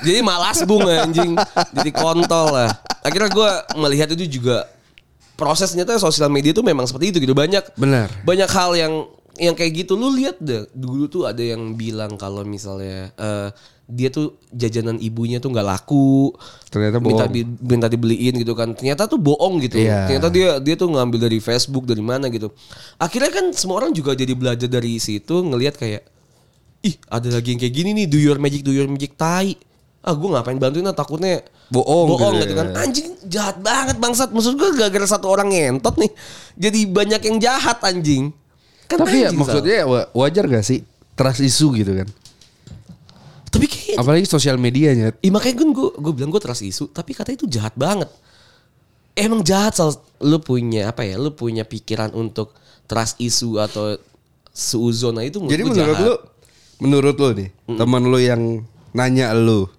Ja- 0.00 0.02
jadi 0.02 0.18
malas 0.20 0.58
bung 0.64 0.82
anjing. 0.82 1.38
Jadi 1.70 1.90
kontol 1.90 2.50
lah. 2.50 2.70
Akhirnya 3.00 3.30
gue 3.30 3.50
melihat 3.78 4.08
itu 4.10 4.40
juga 4.40 4.66
prosesnya 5.34 5.82
tuh 5.82 5.98
sosial 5.98 6.30
media 6.30 6.50
tuh 6.50 6.62
memang 6.62 6.86
seperti 6.86 7.14
itu 7.14 7.18
gitu. 7.20 7.34
Banyak 7.34 7.74
Benar. 7.76 8.08
banyak 8.22 8.48
hal 8.48 8.70
yang 8.74 8.94
yang 9.36 9.54
kayak 9.54 9.84
gitu. 9.84 9.94
Lu 9.94 10.14
lihat 10.14 10.38
deh 10.38 10.66
dulu 10.72 11.06
tuh 11.06 11.26
ada 11.26 11.42
yang 11.42 11.74
bilang 11.74 12.14
kalau 12.14 12.42
misalnya 12.42 13.10
eh, 13.14 13.50
dia 13.84 14.08
tuh 14.08 14.40
jajanan 14.48 14.96
ibunya 14.96 15.42
tuh 15.42 15.52
nggak 15.52 15.66
laku. 15.66 16.32
Ternyata 16.70 17.02
minta, 17.02 17.28
bohong. 17.28 17.34
bi- 17.34 17.58
minta 17.60 17.86
dibeliin 17.90 18.34
gitu 18.40 18.54
kan. 18.56 18.72
Ternyata 18.72 19.04
tuh 19.04 19.18
bohong 19.18 19.60
gitu. 19.60 19.76
Iya. 19.76 20.08
ternyata 20.08 20.28
dia 20.30 20.50
dia 20.56 20.74
tuh 20.74 20.88
ngambil 20.88 21.28
dari 21.28 21.38
Facebook 21.42 21.84
dari 21.84 22.00
mana 22.00 22.30
gitu. 22.30 22.48
Akhirnya 22.96 23.28
kan 23.28 23.50
semua 23.52 23.82
orang 23.82 23.92
juga 23.92 24.14
jadi 24.14 24.32
belajar 24.32 24.70
dari 24.70 24.96
situ 24.96 25.44
ngelihat 25.44 25.76
kayak 25.76 26.06
ih 26.80 26.94
ada 27.08 27.28
lagi 27.28 27.52
yang 27.52 27.60
kayak 27.60 27.74
gini 27.74 27.90
nih. 27.92 28.06
Do 28.08 28.16
your 28.16 28.38
magic 28.40 28.62
do 28.62 28.72
your 28.72 28.86
magic 28.86 29.18
tai 29.18 29.58
ah 30.04 30.12
gue 30.12 30.28
ngapain 30.28 30.56
bantuin 30.56 30.84
ah 30.84 30.92
takutnya 30.92 31.40
Bohong 31.66 32.12
bohong 32.12 32.36
gitu 32.36 32.44
gitu 32.44 32.54
kan 32.54 32.68
ya. 32.68 32.74
anjing 32.78 33.08
jahat 33.24 33.56
banget 33.58 33.96
bangsat 33.96 34.28
maksud 34.30 34.54
gue 34.54 34.68
gara-gara 34.74 35.08
satu 35.08 35.26
orang 35.26 35.48
ngentot 35.48 35.96
nih 35.96 36.12
jadi 36.54 36.80
banyak 36.86 37.20
yang 37.24 37.36
jahat 37.38 37.80
anjing 37.80 38.28
kan 38.84 39.00
Tapi 39.00 39.16
ya 39.18 39.32
anjing, 39.32 39.32
Sal. 39.32 39.40
maksudnya 39.40 39.78
wa- 39.82 40.08
wajar 40.14 40.44
gak 40.44 40.60
sih 40.62 40.84
trust 41.14 41.40
isu 41.40 41.72
gitu 41.74 41.92
kan? 41.94 42.08
tapi 43.48 43.64
kayak 43.64 43.96
Apalagi 43.96 44.26
sosial 44.26 44.58
medianya. 44.58 45.14
Iya 45.16 45.30
makanya 45.30 45.54
gue 45.56 45.68
gue 45.70 45.88
gue 45.94 46.12
bilang 46.12 46.28
gue 46.28 46.42
trust 46.42 46.60
isu 46.60 46.90
tapi 46.90 47.14
katanya 47.14 47.38
itu 47.38 47.46
jahat 47.48 47.70
banget. 47.74 48.10
Emang 49.14 49.40
jahat 49.40 49.72
Sal. 49.72 49.94
Lu 50.18 50.42
punya 50.42 50.90
apa 50.90 51.06
ya? 51.06 51.14
Lu 51.14 51.30
punya 51.30 51.62
pikiran 51.62 52.10
untuk 52.12 52.50
trust 52.84 53.14
isu 53.16 53.56
atau 53.56 53.94
seuzon 54.50 55.14
nah 55.14 55.22
itu 55.22 55.38
menurut 55.38 55.54
Jadi 55.54 55.62
menurut 55.64 55.78
jahat. 55.94 56.02
lu, 56.02 56.14
menurut 56.80 57.14
lu 57.14 57.28
nih, 57.32 57.48
teman 57.72 58.02
lu 58.02 58.18
yang 58.18 58.42
nanya 58.90 59.30
lu, 59.32 59.70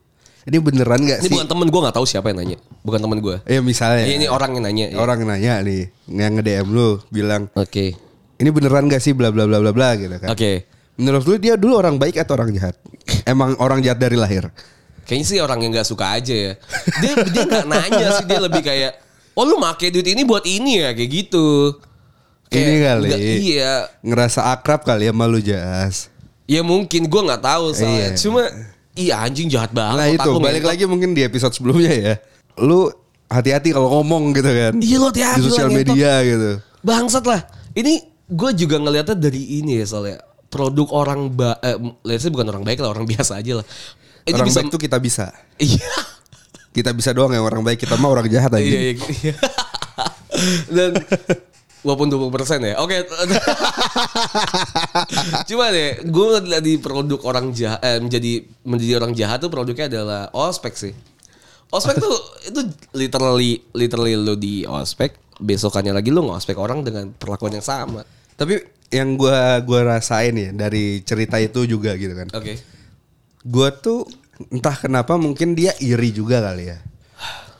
ini 0.46 0.58
beneran 0.58 1.02
gak 1.02 1.20
ini 1.20 1.26
sih? 1.26 1.34
bukan 1.34 1.48
temen 1.48 1.68
gue 1.68 1.82
nggak 1.82 1.96
tahu 1.96 2.06
siapa 2.06 2.30
yang 2.30 2.38
nanya. 2.40 2.58
Bukan 2.82 3.00
temen 3.00 3.18
gue. 3.18 3.36
Ya 3.44 3.60
misalnya, 3.60 4.06
Iya 4.06 4.16
ini 4.16 4.26
orang 4.26 4.54
yang 4.54 4.64
nanya. 4.64 4.86
ya. 4.88 4.98
orang 4.98 5.20
nanya 5.22 5.54
nih, 5.60 5.90
yang 6.06 6.32
nge-DM 6.34 6.68
lu 6.70 7.02
bilang, 7.10 7.50
Oke. 7.52 7.98
ini 8.36 8.50
beneran 8.50 8.86
gak 8.86 9.02
sih 9.02 9.12
bla 9.12 9.30
bla 9.30 9.44
bla 9.44 9.58
bla 9.58 9.74
bla 9.74 9.98
gitu 9.98 10.14
kan? 10.16 10.30
Oke. 10.30 10.70
Menurut 10.96 11.26
lu 11.26 11.36
dia 11.36 11.58
dulu 11.58 11.76
orang 11.76 11.98
baik 11.98 12.16
atau 12.18 12.38
orang 12.38 12.54
jahat? 12.54 12.78
Emang 13.26 13.58
orang 13.58 13.82
jahat 13.82 13.98
dari 13.98 14.16
lahir? 14.16 14.48
Kayaknya 15.04 15.26
sih 15.26 15.38
orang 15.38 15.60
yang 15.60 15.72
nggak 15.72 15.86
suka 15.86 16.14
aja 16.14 16.34
ya. 16.34 16.54
Dia 16.98 17.14
dia 17.26 17.44
nggak 17.44 17.66
nanya 17.66 18.08
sih 18.16 18.26
dia 18.26 18.40
lebih 18.40 18.62
kayak, 18.62 19.02
oh 19.34 19.44
lu 19.44 19.58
make 19.58 19.90
duit 19.90 20.08
ini 20.08 20.22
buat 20.24 20.42
ini 20.42 20.80
ya 20.80 20.94
kayak 20.94 21.10
gitu. 21.12 21.74
Ini 22.48 22.74
kali. 22.82 23.08
nggak- 23.10 23.22
iya. 23.44 23.74
Ngerasa 24.00 24.50
akrab 24.50 24.82
kali 24.82 25.06
ya 25.06 25.14
malu 25.14 25.38
jas. 25.38 26.10
Ya 26.46 26.62
mungkin 26.62 27.06
gue 27.06 27.22
nggak 27.22 27.42
tahu 27.42 27.74
soalnya. 27.74 28.14
Iya. 28.14 28.18
Cuma 28.18 28.42
iya 28.96 29.22
anjing 29.22 29.52
jahat 29.52 29.76
banget. 29.76 29.96
Nah 30.00 30.08
itu 30.10 30.30
balik 30.40 30.64
lagi 30.66 30.84
mungkin 30.88 31.12
di 31.12 31.22
episode 31.22 31.54
sebelumnya 31.54 31.92
ya. 31.92 32.14
Lu 32.60 32.88
hati-hati 33.28 33.76
kalau 33.76 33.92
ngomong 34.00 34.32
gitu 34.34 34.50
kan. 34.50 34.74
Iya, 34.80 34.96
lu 34.98 35.06
hati-hati 35.12 35.40
Di 35.40 35.44
sosial 35.52 35.70
media 35.70 36.24
gitu. 36.24 36.52
Bangsat 36.82 37.26
lah. 37.28 37.44
Ini 37.76 38.00
gue 38.26 38.52
juga 38.56 38.80
ngeliatnya 38.80 39.16
dari 39.20 39.60
ini 39.62 39.84
ya 39.84 39.86
soalnya. 39.86 40.18
Produk 40.48 40.88
orang 40.96 41.36
ba 41.36 41.60
eh, 41.60 41.76
let's 42.08 42.24
say 42.24 42.32
bukan 42.32 42.48
orang 42.48 42.64
baik 42.64 42.80
lah, 42.80 42.96
orang 42.96 43.04
biasa 43.04 43.44
aja 43.44 43.60
lah. 43.60 43.66
Ini 44.24 44.40
orang 44.40 44.48
bisa 44.48 44.60
baik 44.64 44.72
tuh 44.72 44.82
kita 44.82 44.98
bisa. 45.04 45.36
Iya. 45.60 45.92
Kita 46.72 46.92
bisa 46.96 47.12
doang 47.12 47.36
yang 47.36 47.44
orang 47.44 47.64
baik. 47.64 47.84
Kita 47.84 48.00
mah 48.00 48.10
orang 48.16 48.28
jahat 48.32 48.52
aja. 48.56 48.64
Iya, 48.64 48.80
iya, 48.80 48.94
iya. 49.20 49.36
Dan 50.72 50.92
walaupun 51.86 52.10
20% 52.10 52.66
ya. 52.66 52.76
Oke. 52.82 53.06
Cuma 55.54 55.70
deh, 55.70 56.02
gue 56.02 56.28
di 56.66 56.82
produk 56.82 57.22
orang 57.30 57.54
jahat 57.54 57.80
eh, 57.86 58.02
menjadi 58.02 58.42
menjadi 58.66 58.94
orang 58.98 59.14
jahat 59.14 59.38
tuh 59.38 59.54
produknya 59.54 59.86
adalah 59.86 60.34
ospek 60.34 60.74
sih. 60.74 60.94
Ospek 61.70 62.02
tuh 62.02 62.18
itu 62.50 62.62
literally 62.98 63.62
literally 63.78 64.18
lo 64.18 64.34
di 64.34 64.66
ospek, 64.66 65.38
besokannya 65.38 65.94
lagi 65.94 66.10
lo 66.10 66.26
ngospek 66.26 66.58
orang 66.58 66.82
dengan 66.82 67.14
perlakuan 67.14 67.54
yang 67.54 67.66
sama. 67.66 68.02
Tapi 68.34 68.66
yang 68.90 69.14
gua 69.14 69.62
gua 69.62 69.96
rasain 69.96 70.34
ya 70.34 70.50
dari 70.52 71.06
cerita 71.06 71.38
itu 71.38 71.70
juga 71.70 71.94
gitu 71.94 72.18
kan. 72.18 72.34
Oke. 72.34 72.58
Gua 73.46 73.70
tuh 73.70 74.10
entah 74.50 74.76
kenapa 74.76 75.22
mungkin 75.22 75.54
dia 75.54 75.78
iri 75.78 76.10
juga 76.10 76.42
kali 76.42 76.74
ya. 76.74 76.82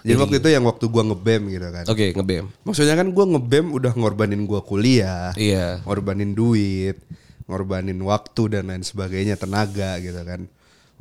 Jadi 0.06 0.18
waktu 0.22 0.38
itu 0.38 0.50
yang 0.54 0.64
waktu 0.70 0.86
gua 0.86 1.04
ngebem 1.10 1.42
gitu 1.50 1.68
kan. 1.74 1.86
Oke, 1.90 2.14
ngebem. 2.14 2.46
Maksudnya 2.62 2.94
kan 2.94 3.10
gua 3.10 3.26
ngebem 3.26 3.66
udah 3.74 3.92
ngorbanin 3.98 4.46
gua 4.46 4.62
kuliah. 4.62 5.34
Iya. 5.34 5.82
ngorbanin 5.82 6.38
duit, 6.38 7.02
ngorbanin 7.50 7.98
waktu 8.06 8.44
dan 8.54 8.70
lain 8.70 8.86
sebagainya, 8.86 9.34
tenaga 9.34 9.98
gitu 9.98 10.22
kan. 10.22 10.46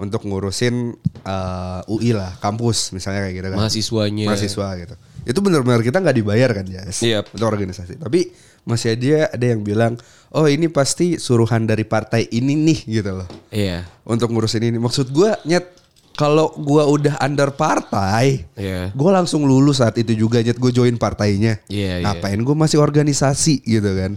Untuk 0.00 0.24
ngurusin 0.24 0.96
eh, 1.20 1.92
UI 1.92 2.16
lah, 2.16 2.34
kampus 2.40 2.96
misalnya 2.96 3.28
kayak 3.28 3.36
gitu 3.36 3.48
kan. 3.52 3.58
Mahasiswanya. 3.60 4.26
Mahasiswa 4.32 4.68
gitu. 4.80 4.94
Itu 5.24 5.38
benar-benar 5.44 5.84
kita 5.84 6.00
nggak 6.00 6.16
dibayar 6.16 6.50
kan, 6.56 6.64
Jas. 6.64 7.04
Yep. 7.04 7.36
Untuk 7.36 7.48
organisasi. 7.48 8.00
Tapi 8.00 8.32
masih 8.64 8.96
ada 8.96 9.36
ada 9.36 9.46
yang 9.46 9.60
bilang, 9.60 10.00
"Oh, 10.32 10.48
ini 10.48 10.72
pasti 10.72 11.20
suruhan 11.20 11.68
dari 11.68 11.84
partai 11.84 12.28
ini 12.32 12.56
nih." 12.56 12.80
gitu 12.88 13.12
loh. 13.20 13.28
Iya. 13.52 13.84
Untuk 14.08 14.32
ngurusin 14.32 14.64
ini. 14.64 14.80
Maksud 14.80 15.12
gua 15.12 15.36
nyet 15.44 15.83
kalau 16.14 16.54
gua 16.56 16.86
udah 16.86 17.18
under 17.18 17.50
partai, 17.50 18.46
Iya. 18.54 18.90
gue 18.90 19.10
langsung 19.10 19.42
lulus 19.42 19.82
saat 19.82 19.98
itu 19.98 20.14
juga 20.14 20.38
nyet 20.38 20.56
gue 20.56 20.70
join 20.70 20.94
partainya. 20.94 21.58
Iya, 21.66 21.98
iya. 21.98 22.04
Ngapain 22.06 22.38
gue 22.38 22.54
masih 22.54 22.78
organisasi 22.78 23.60
gitu 23.60 23.90
kan? 23.92 24.14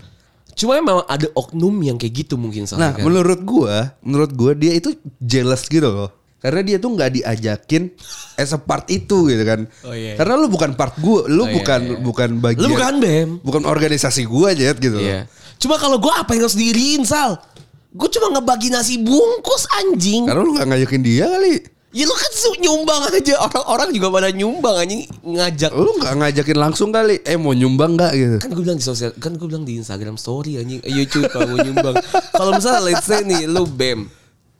Cuma 0.53 0.77
memang 0.77 1.05
ada 1.05 1.29
oknum 1.33 1.73
yang 1.81 1.97
kayak 1.97 2.25
gitu 2.25 2.33
mungkin 2.33 2.65
Nah, 2.65 2.69
soalnya 2.69 2.89
kan. 2.97 3.03
menurut 3.05 3.39
gua, 3.41 3.93
menurut 4.01 4.31
gua 4.33 4.51
dia 4.53 4.73
itu 4.73 4.89
jealous 5.17 5.65
gitu 5.65 5.85
loh. 5.85 6.09
Karena 6.37 6.61
dia 6.61 6.77
tuh 6.77 6.93
nggak 6.93 7.11
diajakin 7.13 7.89
as 8.37 8.53
a 8.53 8.61
part 8.61 8.85
itu 8.89 9.25
gitu 9.25 9.41
kan. 9.41 9.65
Oh, 9.81 9.93
iya, 9.93 10.13
iya. 10.13 10.15
Karena 10.17 10.37
lu 10.37 10.49
bukan 10.49 10.73
part 10.73 10.97
gua, 10.97 11.25
lu 11.25 11.45
Oh, 11.45 11.49
iya, 11.49 11.53
bukan 11.57 11.81
iya. 11.81 11.97
bukan 11.97 12.29
bagian. 12.37 12.61
Lu 12.61 12.69
bukan 12.73 12.93
BEM. 12.97 13.29
Bukan 13.41 13.63
organisasi 13.65 14.25
gua 14.25 14.53
aja 14.53 14.73
gitu 14.73 14.97
loh. 14.97 15.01
Iya. 15.01 15.25
Cuma 15.57 15.77
kalau 15.77 15.97
gue 15.97 16.13
apa 16.13 16.37
yang 16.37 16.45
harus 16.45 16.53
diriin 16.53 17.01
Sal? 17.01 17.41
Gue 17.89 18.09
cuma 18.13 18.29
ngebagi 18.29 18.69
nasi 18.69 19.01
bungkus 19.01 19.65
anjing. 19.73 20.29
Karena 20.29 20.41
lu 20.41 20.53
nggak 20.53 20.69
ngajakin 20.69 21.01
dia 21.01 21.25
kali. 21.25 21.53
Ya 21.95 22.03
lu 22.03 22.11
kan 22.11 22.31
su- 22.35 22.59
nyumbang 22.59 23.07
aja 23.07 23.39
orang-orang 23.47 23.95
juga 23.95 24.07
pada 24.11 24.27
nyumbang 24.35 24.75
anjing 24.75 25.07
ngajak. 25.23 25.71
Lu 25.71 25.95
nggak 25.95 26.13
ngajakin 26.19 26.57
langsung 26.59 26.91
kali. 26.91 27.23
Eh 27.23 27.39
mau 27.39 27.55
nyumbang 27.55 27.95
nggak 27.95 28.11
gitu. 28.11 28.37
Kan 28.43 28.51
gue 28.51 28.63
bilang 28.67 28.79
di 28.79 28.83
sosial, 28.83 29.15
kan 29.15 29.31
gue 29.39 29.47
bilang 29.47 29.63
di 29.63 29.79
Instagram 29.79 30.19
story 30.19 30.59
anjing. 30.59 30.83
Ayo 30.83 31.07
cuy 31.07 31.23
kalau 31.31 31.55
mau 31.55 31.59
nyumbang. 31.63 31.95
kalau 32.35 32.51
misalnya 32.59 32.81
let's 32.83 33.07
say 33.07 33.23
nih 33.23 33.47
lu 33.47 33.63
BEM. 33.63 34.11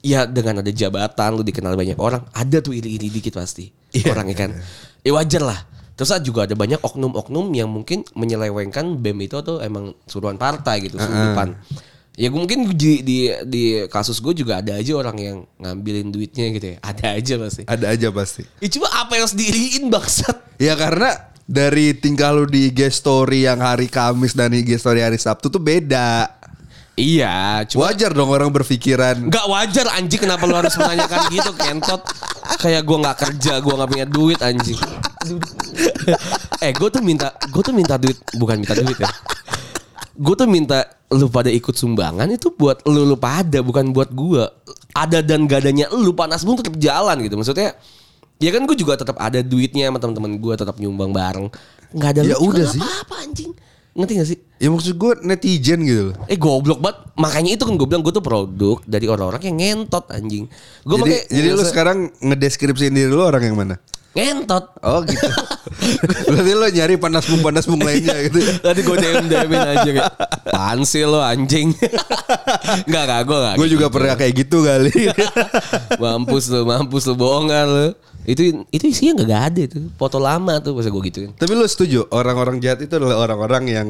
Ya 0.08 0.24
dengan 0.24 0.64
ada 0.64 0.72
jabatan 0.72 1.30
lu 1.36 1.44
dikenal 1.44 1.76
banyak 1.76 2.00
orang, 2.00 2.24
ada 2.32 2.58
tuh 2.64 2.72
iri-iri 2.72 3.12
dikit 3.12 3.36
pasti. 3.36 3.76
Iya. 3.92 4.16
Orangnya 4.16 4.48
kan. 4.48 4.52
Ya 5.04 5.12
wajar 5.12 5.44
lah. 5.44 5.60
Terus 6.00 6.14
juga 6.24 6.46
ada 6.48 6.54
banyak 6.54 6.80
oknum-oknum 6.80 7.52
yang 7.58 7.68
mungkin 7.68 8.08
menyelewengkan 8.16 9.02
BEM 9.04 9.28
itu 9.28 9.42
tuh 9.44 9.60
emang 9.60 9.98
suruhan 10.08 10.40
partai 10.40 10.86
gitu, 10.86 10.96
sundupan. 10.96 11.58
Ya 12.18 12.34
gue 12.34 12.40
mungkin 12.42 12.74
di, 12.74 13.06
di 13.06 13.30
di 13.46 13.86
kasus 13.94 14.18
gue 14.18 14.34
juga 14.34 14.58
ada 14.58 14.74
aja 14.74 14.90
orang 14.98 15.18
yang 15.22 15.38
ngambilin 15.62 16.10
duitnya 16.10 16.50
gitu 16.50 16.74
ya. 16.74 16.78
Ada 16.82 17.14
aja 17.14 17.34
pasti. 17.38 17.62
Ada 17.70 17.86
aja 17.94 18.08
pasti. 18.10 18.44
Ya 18.58 18.68
cuma 18.74 18.90
apa 18.90 19.14
yang 19.14 19.30
harus 19.30 19.38
diriin 19.38 19.86
bangsat? 19.94 20.58
Ya 20.58 20.74
karena 20.74 21.14
dari 21.46 21.94
tingkah 21.94 22.34
lu 22.34 22.50
di 22.50 22.74
IG 22.74 22.90
story 22.90 23.46
yang 23.46 23.62
hari 23.62 23.86
Kamis 23.86 24.34
dan 24.34 24.50
IG 24.50 24.82
story 24.82 25.06
hari 25.06 25.22
Sabtu 25.22 25.54
tuh 25.54 25.62
beda. 25.62 26.34
Iya, 26.98 27.62
cuma 27.70 27.94
Wajar 27.94 28.10
dong 28.10 28.34
orang 28.34 28.50
berpikiran 28.50 29.30
Gak 29.30 29.46
wajar 29.46 29.86
anjing 29.94 30.18
kenapa 30.18 30.50
lu 30.50 30.58
harus 30.58 30.74
menanyakan 30.82 31.30
gitu 31.30 31.54
kentot 31.54 32.02
Kayak 32.58 32.90
gue 32.90 32.98
gak 33.06 33.18
kerja 33.22 33.62
gue 33.62 33.70
gak 33.70 33.90
punya 33.94 34.08
duit 34.10 34.42
anjing 34.42 34.82
Eh 36.66 36.74
gue 36.74 36.90
tuh 36.90 37.06
minta 37.06 37.38
Gue 37.54 37.62
tuh 37.62 37.78
minta 37.78 38.02
duit 38.02 38.18
Bukan 38.34 38.58
minta 38.58 38.74
duit 38.74 38.98
ya 38.98 39.14
Gue 40.18 40.34
tuh 40.34 40.50
minta 40.50 40.97
Lu 41.14 41.32
pada 41.32 41.48
ikut 41.48 41.72
sumbangan 41.72 42.28
Itu 42.32 42.52
buat 42.52 42.84
lu 42.84 43.08
lu 43.08 43.16
pada 43.16 43.64
Bukan 43.64 43.96
buat 43.96 44.12
gue 44.12 44.44
Ada 44.92 45.24
dan 45.24 45.48
gak 45.48 45.64
adanya 45.64 45.88
Lu 45.92 46.12
panas 46.12 46.44
pun 46.44 46.60
tetap 46.60 46.76
jalan 46.76 47.16
gitu 47.24 47.40
Maksudnya 47.40 47.80
Ya 48.38 48.54
kan 48.54 48.70
gue 48.70 48.78
juga 48.78 48.94
tetap 48.94 49.18
ada 49.18 49.42
duitnya 49.42 49.90
sama 49.90 49.98
teman-teman 49.98 50.38
gue 50.38 50.54
tetap 50.54 50.78
nyumbang 50.78 51.10
bareng. 51.10 51.50
Nggak 51.90 52.10
ada 52.14 52.22
Ya 52.22 52.38
lu 52.38 52.54
udah 52.54 52.66
sih. 52.70 52.82
apa-apa 52.82 53.16
anjing. 53.26 53.52
Ngerti 53.98 54.14
gak 54.14 54.30
sih? 54.30 54.38
Ya 54.62 54.70
maksud 54.70 54.94
gue 54.94 55.12
netizen 55.26 55.82
gitu 55.82 56.14
Eh 56.30 56.38
goblok 56.38 56.78
banget. 56.78 57.02
Makanya 57.18 57.58
itu 57.58 57.66
kan 57.66 57.74
gue 57.82 57.88
bilang 57.90 58.06
gue 58.06 58.14
tuh 58.14 58.22
produk 58.22 58.78
dari 58.86 59.10
orang-orang 59.10 59.42
yang 59.50 59.58
ngentot 59.58 60.06
anjing. 60.14 60.46
Gue 60.86 61.02
Jadi, 61.02 61.04
pakai 61.18 61.20
jadi 61.34 61.48
lu 61.58 61.64
sekarang 61.66 61.98
ngedeskripsiin 62.22 62.94
diri 62.94 63.10
lu 63.10 63.26
orang 63.26 63.42
yang 63.42 63.58
mana? 63.58 63.82
Ngentot. 64.18 64.66
Oh 64.82 65.06
gitu. 65.06 65.30
Berarti 66.34 66.52
lu 66.58 66.68
nyari 66.74 66.96
panas 66.98 67.30
bung 67.30 67.46
panas 67.46 67.70
bung 67.70 67.86
lainnya 67.86 68.18
gitu. 68.26 68.42
Tadi 68.60 68.82
gue 68.82 68.98
DM 68.98 69.26
DMin 69.30 69.62
aja 69.62 69.86
kayak 69.86 70.14
Apaan 70.50 70.82
sih 70.90 71.06
lo 71.06 71.22
anjing 71.22 71.70
Enggak 72.90 73.04
enggak 73.06 73.22
gue 73.30 73.38
enggak 73.38 73.56
Gue 73.62 73.68
juga 73.70 73.88
pernah 73.94 74.16
kayak 74.18 74.34
gitu 74.34 74.66
kali. 74.66 75.14
Mampus 76.02 76.50
lu 76.50 76.66
Mampus 76.66 77.06
lu 77.06 77.14
bohongan 77.14 77.66
lu 77.70 77.88
Itu 78.26 78.66
itu 78.74 78.86
isinya 78.90 79.22
gak 79.22 79.44
ada 79.54 79.62
itu 79.70 79.80
Foto 79.96 80.18
lama 80.18 80.58
tuh 80.60 80.74
Masa 80.74 80.90
gue 80.90 81.04
gituin 81.14 81.32
Tapi 81.38 81.52
lu 81.54 81.64
setuju 81.70 82.10
orang-orang 82.10 82.58
jahat 82.58 82.82
itu 82.82 82.98
adalah 82.98 83.22
orang-orang 83.22 83.64
yang 83.70 83.88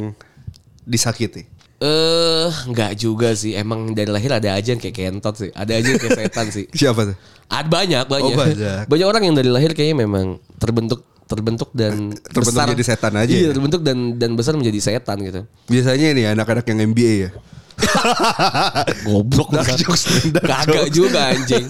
disakiti. 0.87 1.43
Eh 1.77 2.49
Enggak 2.65 2.97
juga 2.97 3.37
sih 3.37 3.53
Emang 3.53 3.93
dari 3.93 4.09
lahir 4.09 4.33
ada 4.33 4.57
aja 4.57 4.73
yang 4.73 4.81
kayak 4.81 4.97
kentot 4.97 5.37
sih 5.37 5.49
Ada 5.53 5.77
aja 5.77 5.87
yang 5.93 6.01
kayak 6.01 6.17
setan 6.25 6.47
sih 6.49 6.65
Siapa 6.79 7.13
tuh? 7.13 7.15
Ada 7.47 7.69
banyak 7.69 8.05
banyak. 8.09 8.33
Oh, 8.33 8.35
banyak. 8.35 8.83
banyak 8.89 9.07
orang 9.07 9.23
yang 9.23 9.35
dari 9.37 9.47
lahir 9.47 9.71
kayaknya 9.71 10.03
memang 10.03 10.35
terbentuk 10.57 11.05
terbentuk 11.27 11.69
dan 11.71 12.11
Terbentuk 12.11 12.55
besar 12.55 12.67
jadi 12.71 12.83
setan 12.83 13.13
aja 13.15 13.31
Iya, 13.31 13.47
ya? 13.47 13.51
terbentuk 13.55 13.81
dan 13.83 13.97
dan 14.15 14.31
besar 14.35 14.55
menjadi 14.55 14.79
setan 14.79 15.19
gitu. 15.23 15.41
Biasanya 15.67 16.07
ini 16.11 16.23
anak-anak 16.27 16.63
yang 16.67 16.91
MBA 16.91 17.13
ya. 17.23 17.29
Goblok 19.05 19.53
Dark 19.53 19.69
jokes, 19.77 20.09
dark 20.33 20.43
Kagak 20.43 20.89
juga 20.89 21.29
anjing. 21.31 21.67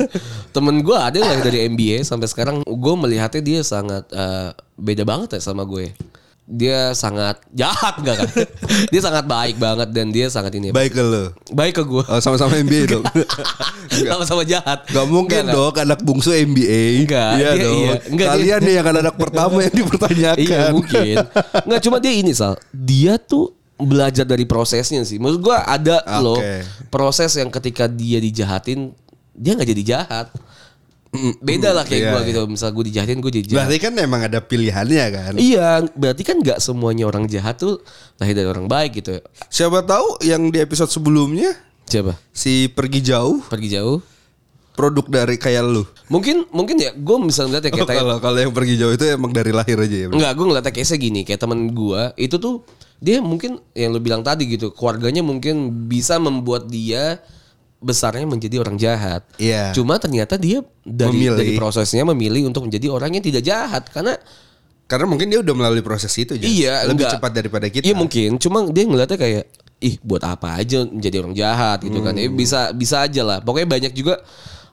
Temen 0.49 0.81
gue 0.81 0.97
ada 0.97 1.19
yang 1.19 1.41
dari 1.43 1.67
MBA 1.67 2.01
sampai 2.01 2.25
sekarang 2.31 2.63
gue 2.63 2.93
melihatnya 2.95 3.41
dia 3.43 3.59
sangat 3.61 4.07
eh, 4.09 4.49
beda 4.79 5.03
banget 5.03 5.37
ya 5.37 5.41
sama 5.43 5.67
gue. 5.67 5.91
Dia 6.47 6.95
sangat 6.95 7.43
jahat 7.51 7.99
enggak 7.99 8.23
kan? 8.23 8.29
dia 8.95 9.01
sangat 9.03 9.27
baik 9.27 9.59
banget 9.59 9.91
dan 9.91 10.15
dia 10.15 10.31
sangat 10.31 10.55
ini. 10.55 10.71
Baik 10.71 10.95
ke 10.95 11.03
lo. 11.03 11.35
Baik 11.51 11.75
ke 11.75 11.83
gue. 11.83 12.03
Oh, 12.07 12.21
sama-sama 12.23 12.55
MBA 12.55 12.87
dong. 12.87 13.03
Sama-sama 14.07 14.47
jahat. 14.47 14.87
Gak 14.87 15.07
mungkin 15.11 15.43
Enggak, 15.43 15.55
dong 15.59 15.75
anak 15.75 15.99
bungsu 16.07 16.31
MBA. 16.31 17.03
Enggak, 17.03 17.31
Iya 17.35 17.49
dia- 17.51 17.63
dong. 17.67 17.75
iya. 17.75 17.95
Enggak, 18.07 18.27
Kalian 18.31 18.59
nih 18.63 18.73
yang 18.79 18.87
anak 18.87 19.15
pertama 19.19 19.57
yang 19.59 19.75
dipertanyakan. 19.75 20.39
Iya 20.39 20.61
mungkin. 20.71 21.15
Nggak 21.67 21.81
cuma 21.83 21.97
dia 21.99 22.13
ini 22.15 22.31
Sal. 22.31 22.55
Dia 22.71 23.19
tuh 23.19 23.51
belajar 23.75 24.23
dari 24.23 24.47
prosesnya 24.47 25.03
sih. 25.03 25.19
Maksud 25.19 25.43
gua 25.43 25.67
ada 25.67 25.99
Oke. 25.99 26.23
loh 26.23 26.39
proses 26.87 27.35
yang 27.35 27.51
ketika 27.51 27.91
dia 27.91 28.23
dijahatin 28.23 28.95
dia 29.35 29.51
nggak 29.51 29.69
jadi 29.75 29.83
jahat. 29.83 30.31
Beda 31.39 31.71
lah 31.71 31.87
kayak 31.87 32.01
Iya, 32.01 32.11
gua 32.11 32.21
iya. 32.21 32.29
gitu. 32.29 32.41
Misal 32.45 32.69
gue 32.75 32.85
dijahatin 32.87 33.19
gue 33.19 33.31
jadi 33.31 33.45
jahat. 33.47 33.57
Berarti 33.63 33.77
kan 33.79 33.93
emang 33.97 34.21
ada 34.27 34.39
pilihannya 34.39 35.05
kan. 35.09 35.33
Iya, 35.39 35.69
berarti 35.95 36.23
kan 36.27 36.37
nggak 36.43 36.59
semuanya 36.59 37.07
orang 37.07 37.25
jahat 37.25 37.57
tuh 37.57 37.79
lahir 38.19 38.35
dari 38.35 38.47
orang 38.47 38.67
baik 38.67 38.99
gitu. 38.99 39.17
Siapa 39.47 39.81
tahu 39.81 40.19
yang 40.21 40.51
di 40.51 40.59
episode 40.59 40.91
sebelumnya 40.91 41.55
Siapa? 41.87 42.19
si 42.35 42.67
pergi 42.67 42.99
jauh 42.99 43.39
Pergi 43.47 43.79
jauh? 43.79 44.03
produk 44.77 45.09
dari 45.09 45.41
kayak 45.41 45.65
lu. 45.65 45.81
Mungkin 46.05 46.53
mungkin 46.53 46.77
ya 46.77 46.93
gue 46.93 47.17
misalnya 47.17 47.57
ngeliat 47.57 47.65
ya 47.65 47.71
kayak 47.73 47.97
Kalau 47.97 48.17
kalau 48.21 48.37
yang 48.37 48.53
pergi 48.53 48.77
jauh 48.77 48.93
itu 48.93 49.09
emang 49.09 49.33
dari 49.33 49.49
lahir 49.49 49.73
aja 49.73 50.05
ya. 50.05 50.07
Enggak, 50.13 50.37
gue 50.37 50.45
ngeliatnya 50.45 50.69
case 50.69 50.93
gini, 51.01 51.25
kayak 51.25 51.41
temen 51.41 51.73
gue 51.73 52.01
itu 52.21 52.37
tuh 52.37 52.61
dia 53.01 53.17
mungkin 53.17 53.57
yang 53.73 53.89
lu 53.89 53.97
bilang 53.97 54.21
tadi 54.21 54.45
gitu, 54.45 54.69
keluarganya 54.69 55.25
mungkin 55.25 55.89
bisa 55.89 56.21
membuat 56.21 56.69
dia 56.69 57.17
besarnya 57.77 58.25
menjadi 58.25 58.57
orang 58.61 58.75
jahat. 58.75 59.21
Iya. 59.37 59.71
Cuma 59.73 60.01
ternyata 60.01 60.33
dia 60.35 60.65
dari 60.81 61.29
Memilih. 61.29 61.37
dari 61.37 61.53
prosesnya 61.53 62.03
memilih 62.03 62.49
untuk 62.49 62.65
menjadi 62.65 62.89
orang 62.89 63.13
yang 63.13 63.23
tidak 63.23 63.43
jahat 63.45 63.85
karena 63.93 64.17
Karena 64.87 65.03
mungkin 65.03 65.27
dia 65.27 65.43
udah 65.43 65.51
melalui 65.51 65.83
proses 65.83 66.15
itu 66.15 66.39
Jas. 66.39 66.47
iya 66.47 66.87
lebih 66.87 67.03
enggak. 67.03 67.19
cepat 67.19 67.31
daripada 67.35 67.67
kita. 67.67 67.83
Iya 67.83 67.91
mungkin, 67.91 68.39
cuma 68.39 68.63
dia 68.71 68.87
ngeliatnya 68.87 69.19
kayak 69.19 69.43
ih 69.83 69.99
buat 69.99 70.23
apa 70.23 70.55
aja 70.63 70.87
menjadi 70.87 71.27
orang 71.27 71.35
jahat 71.35 71.83
gitu 71.83 71.99
kan. 71.99 72.15
Hmm. 72.15 72.23
Eh, 72.23 72.31
bisa 72.31 72.71
bisa 72.71 73.03
aja 73.03 73.19
lah. 73.27 73.43
Pokoknya 73.43 73.67
banyak 73.67 73.91
juga 73.91 74.23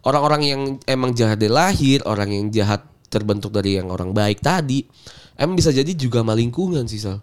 orang-orang 0.07 0.43
yang 0.47 0.61
emang 0.87 1.19
jahat 1.19 1.43
dari 1.43 1.51
lahir, 1.51 1.99
orang 2.07 2.31
yang 2.31 2.47
jahat 2.55 2.87
terbentuk 3.11 3.51
dari 3.51 3.75
yang 3.75 3.91
orang 3.91 4.15
baik 4.15 4.39
tadi. 4.39 4.87
Emang 5.35 5.59
bisa 5.59 5.75
jadi 5.75 5.91
juga 5.99 6.23
sama 6.23 6.39
lingkungan 6.39 6.87
sih 6.87 7.03
Sal. 7.03 7.19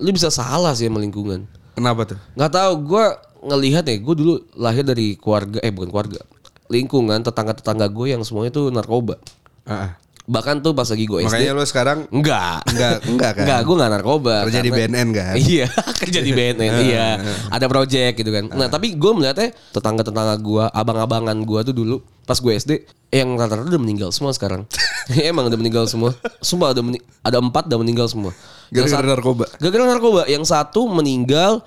Lu 0.00 0.08
bisa 0.08 0.32
salah 0.32 0.72
sih 0.72 0.88
sama 0.88 0.96
lingkungan. 0.96 1.44
Kenapa 1.76 2.08
tuh? 2.08 2.16
Nggak 2.40 2.52
tahu, 2.56 2.72
gue 2.88 3.04
ngelihat 3.40 3.84
ya, 3.84 3.96
gue 3.96 4.14
dulu 4.14 4.34
lahir 4.54 4.84
dari 4.84 5.16
keluarga, 5.16 5.58
eh 5.60 5.72
bukan 5.72 5.88
keluarga, 5.88 6.20
lingkungan 6.68 7.20
tetangga-tetangga 7.20 7.88
gue 7.88 8.06
yang 8.12 8.22
semuanya 8.22 8.52
tuh 8.52 8.68
narkoba. 8.68 9.16
Ah. 9.64 9.96
Bahkan 10.30 10.62
tuh 10.62 10.78
pas 10.78 10.86
lagi 10.86 11.10
gue 11.10 11.26
SD, 11.26 11.26
Makanya 11.26 11.52
lu 11.58 11.64
sekarang 11.66 11.98
enggak, 12.14 12.62
Enggak, 12.70 12.96
enggak 13.02 13.30
kan? 13.34 13.42
enggak, 13.42 13.60
gue 13.66 13.74
nggak 13.74 13.90
narkoba. 13.98 14.34
Kerja 14.46 14.62
di 14.62 14.70
BNN 14.70 15.08
kan? 15.10 15.34
Iya, 15.34 15.66
kerja 16.06 16.20
di 16.22 16.30
BNN, 16.30 16.72
iya. 16.86 17.08
Ada 17.50 17.66
project 17.66 18.14
gitu 18.14 18.30
kan. 18.30 18.46
Nah 18.54 18.70
tapi 18.70 18.94
gue 18.94 19.10
melihatnya 19.10 19.50
tetangga-tetangga 19.74 20.38
gue, 20.38 20.64
abang-abangan 20.70 21.34
gue 21.42 21.60
tuh 21.66 21.74
dulu 21.74 21.96
pas 22.22 22.38
gue 22.38 22.52
SD, 22.54 22.86
yang 23.10 23.34
rata-rata 23.34 23.66
udah 23.66 23.82
meninggal 23.82 24.14
semua 24.14 24.30
sekarang. 24.30 24.70
Emang 25.18 25.50
udah 25.50 25.58
meninggal 25.58 25.90
semua. 25.90 26.14
Sumpah 26.38 26.78
ada 26.78 26.82
meni- 26.84 27.02
ada 27.26 27.42
empat 27.42 27.66
udah 27.66 27.78
meninggal 27.82 28.06
semua. 28.06 28.30
Gara-gara 28.70 29.02
narkoba. 29.02 29.50
Gara-gara 29.58 29.84
narkoba. 29.90 30.30
Yang 30.30 30.46
satu 30.46 30.86
meninggal 30.86 31.58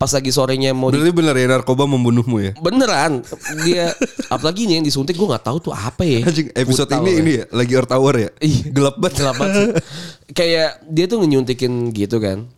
pas 0.00 0.08
lagi 0.08 0.32
sorenya 0.32 0.72
mau 0.72 0.88
di 0.88 0.96
Berarti 0.96 1.12
bener 1.12 1.34
ya 1.36 1.44
narkoba 1.44 1.84
membunuhmu 1.84 2.40
ya? 2.40 2.52
beneran 2.56 3.20
dia 3.68 3.92
apalagi 4.32 4.64
ini 4.64 4.80
yang 4.80 4.86
disuntik 4.88 5.12
gue 5.12 5.28
nggak 5.28 5.44
tahu 5.44 5.60
tuh 5.60 5.76
apa 5.76 6.00
ya 6.08 6.24
Anjing 6.24 6.48
episode 6.56 6.88
Brutal 6.88 7.04
ini 7.04 7.12
ya. 7.12 7.18
ini 7.20 7.32
ya 7.36 7.44
lagi 7.52 7.72
Earth 7.76 7.92
Hour 7.92 8.14
ya? 8.16 8.30
Iya. 8.40 8.62
Gelap 8.72 8.96
banget. 8.96 9.14
gelap 9.20 9.36
banget 9.36 9.52
sih. 9.52 9.68
kayak 10.40 10.70
dia 10.88 11.04
tuh 11.04 11.20
nyuntikin 11.20 11.92
gitu 11.92 12.16
kan 12.16 12.48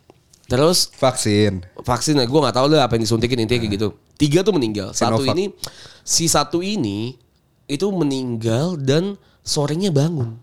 terus 0.47 0.95
Vaksin. 0.95 1.67
vaksin 1.83 2.15
gue 2.15 2.41
nggak 2.47 2.55
tahu 2.55 2.67
lah 2.71 2.87
apa 2.87 2.95
yang 2.95 3.11
disuntikin 3.11 3.43
intinya 3.43 3.59
kayak 3.59 3.75
gitu 3.75 3.89
tiga 4.15 4.47
tuh 4.47 4.55
meninggal 4.55 4.95
satu 4.95 5.27
Sinovac. 5.27 5.35
ini 5.35 5.45
si 6.07 6.31
satu 6.31 6.63
ini 6.63 7.19
itu 7.67 7.91
meninggal 7.91 8.79
dan 8.79 9.19
sorenya 9.43 9.91
bangun 9.91 10.39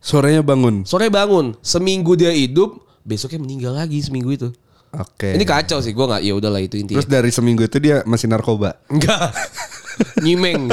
Sorenya 0.00 0.40
bangun. 0.40 0.86
sore 0.88 1.12
bangun 1.12 1.58
seminggu 1.60 2.16
dia 2.16 2.32
hidup 2.32 2.80
besoknya 3.04 3.42
meninggal 3.42 3.76
lagi 3.76 4.00
seminggu 4.00 4.32
itu 4.32 4.48
Oke. 4.90 5.36
ini 5.36 5.44
kacau 5.44 5.78
sih 5.78 5.92
gue 5.92 6.00
nggak 6.00 6.22
ya 6.22 6.32
udahlah 6.32 6.58
itu 6.58 6.76
intinya 6.76 6.98
Terus 6.98 7.10
dari 7.10 7.28
seminggu 7.28 7.60
itu 7.62 7.76
dia 7.76 8.00
masih 8.04 8.26
narkoba. 8.26 8.80
Enggak. 8.88 9.34
Nyimeng. 10.24 10.70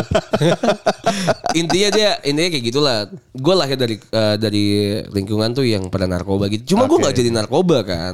intinya 1.59 1.89
dia 1.91 2.09
intinya 2.23 2.49
kayak 2.51 2.65
gitulah. 2.65 2.97
Gue 3.31 3.53
lahir 3.53 3.75
dari 3.75 3.95
eh, 3.97 4.35
dari 4.37 4.65
lingkungan 5.09 5.51
tuh 5.51 5.65
yang 5.65 5.89
pada 5.89 6.05
narkoba 6.05 6.47
gitu. 6.47 6.75
Cuma 6.75 6.85
gue 6.85 6.95
Oke. 6.95 7.03
nggak 7.03 7.15
jadi 7.15 7.29
narkoba 7.31 7.77
kan. 7.83 8.13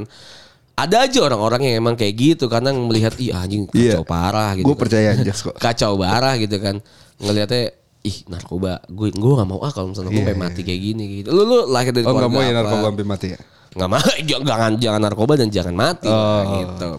Ada 0.72 1.06
aja 1.06 1.20
orang-orang 1.22 1.62
yang 1.68 1.76
emang 1.84 1.94
kayak 1.94 2.16
gitu 2.16 2.50
karena 2.50 2.74
melihat 2.74 3.14
ih 3.20 3.30
anjing 3.30 3.68
kacau 3.68 4.02
Iya. 4.02 4.08
parah 4.08 4.58
gitu. 4.58 4.66
Gue 4.66 4.74
kan. 4.74 4.82
percaya 4.82 5.08
aja 5.14 5.32
kok. 5.32 5.56
Kacau 5.70 5.92
parah 5.96 6.34
gitu 6.40 6.58
kan. 6.58 6.76
Ngelihatnya 7.22 7.64
ih 8.02 8.18
narkoba 8.26 8.82
gue 8.90 9.14
gue 9.14 9.32
nggak 9.38 9.46
mau 9.46 9.62
ah 9.62 9.70
kalau 9.70 9.94
misalnya 9.94 10.10
gue 10.10 10.18
Iya, 10.18 10.26
sampai 10.26 10.38
iya. 10.40 10.46
mati 10.50 10.62
kayak 10.66 10.82
gini 10.82 11.04
gitu. 11.22 11.30
Lu 11.30 11.44
lu 11.46 11.58
lahir 11.70 11.94
dari 11.94 12.02
Oh 12.08 12.18
keluarga 12.18 12.34
mau 12.34 12.42
ya 12.42 12.54
narkoba 12.56 12.86
sampai 12.90 13.06
mati 13.06 13.28
ya? 13.36 13.40
Nggak 13.72 13.90
mau 13.90 14.04
jangan 14.30 14.76
jangan 14.76 15.02
narkoba 15.02 15.40
dan 15.40 15.48
jangan 15.48 15.76
mati 15.76 16.10
Oh. 16.12 16.42
gitu. 16.60 16.90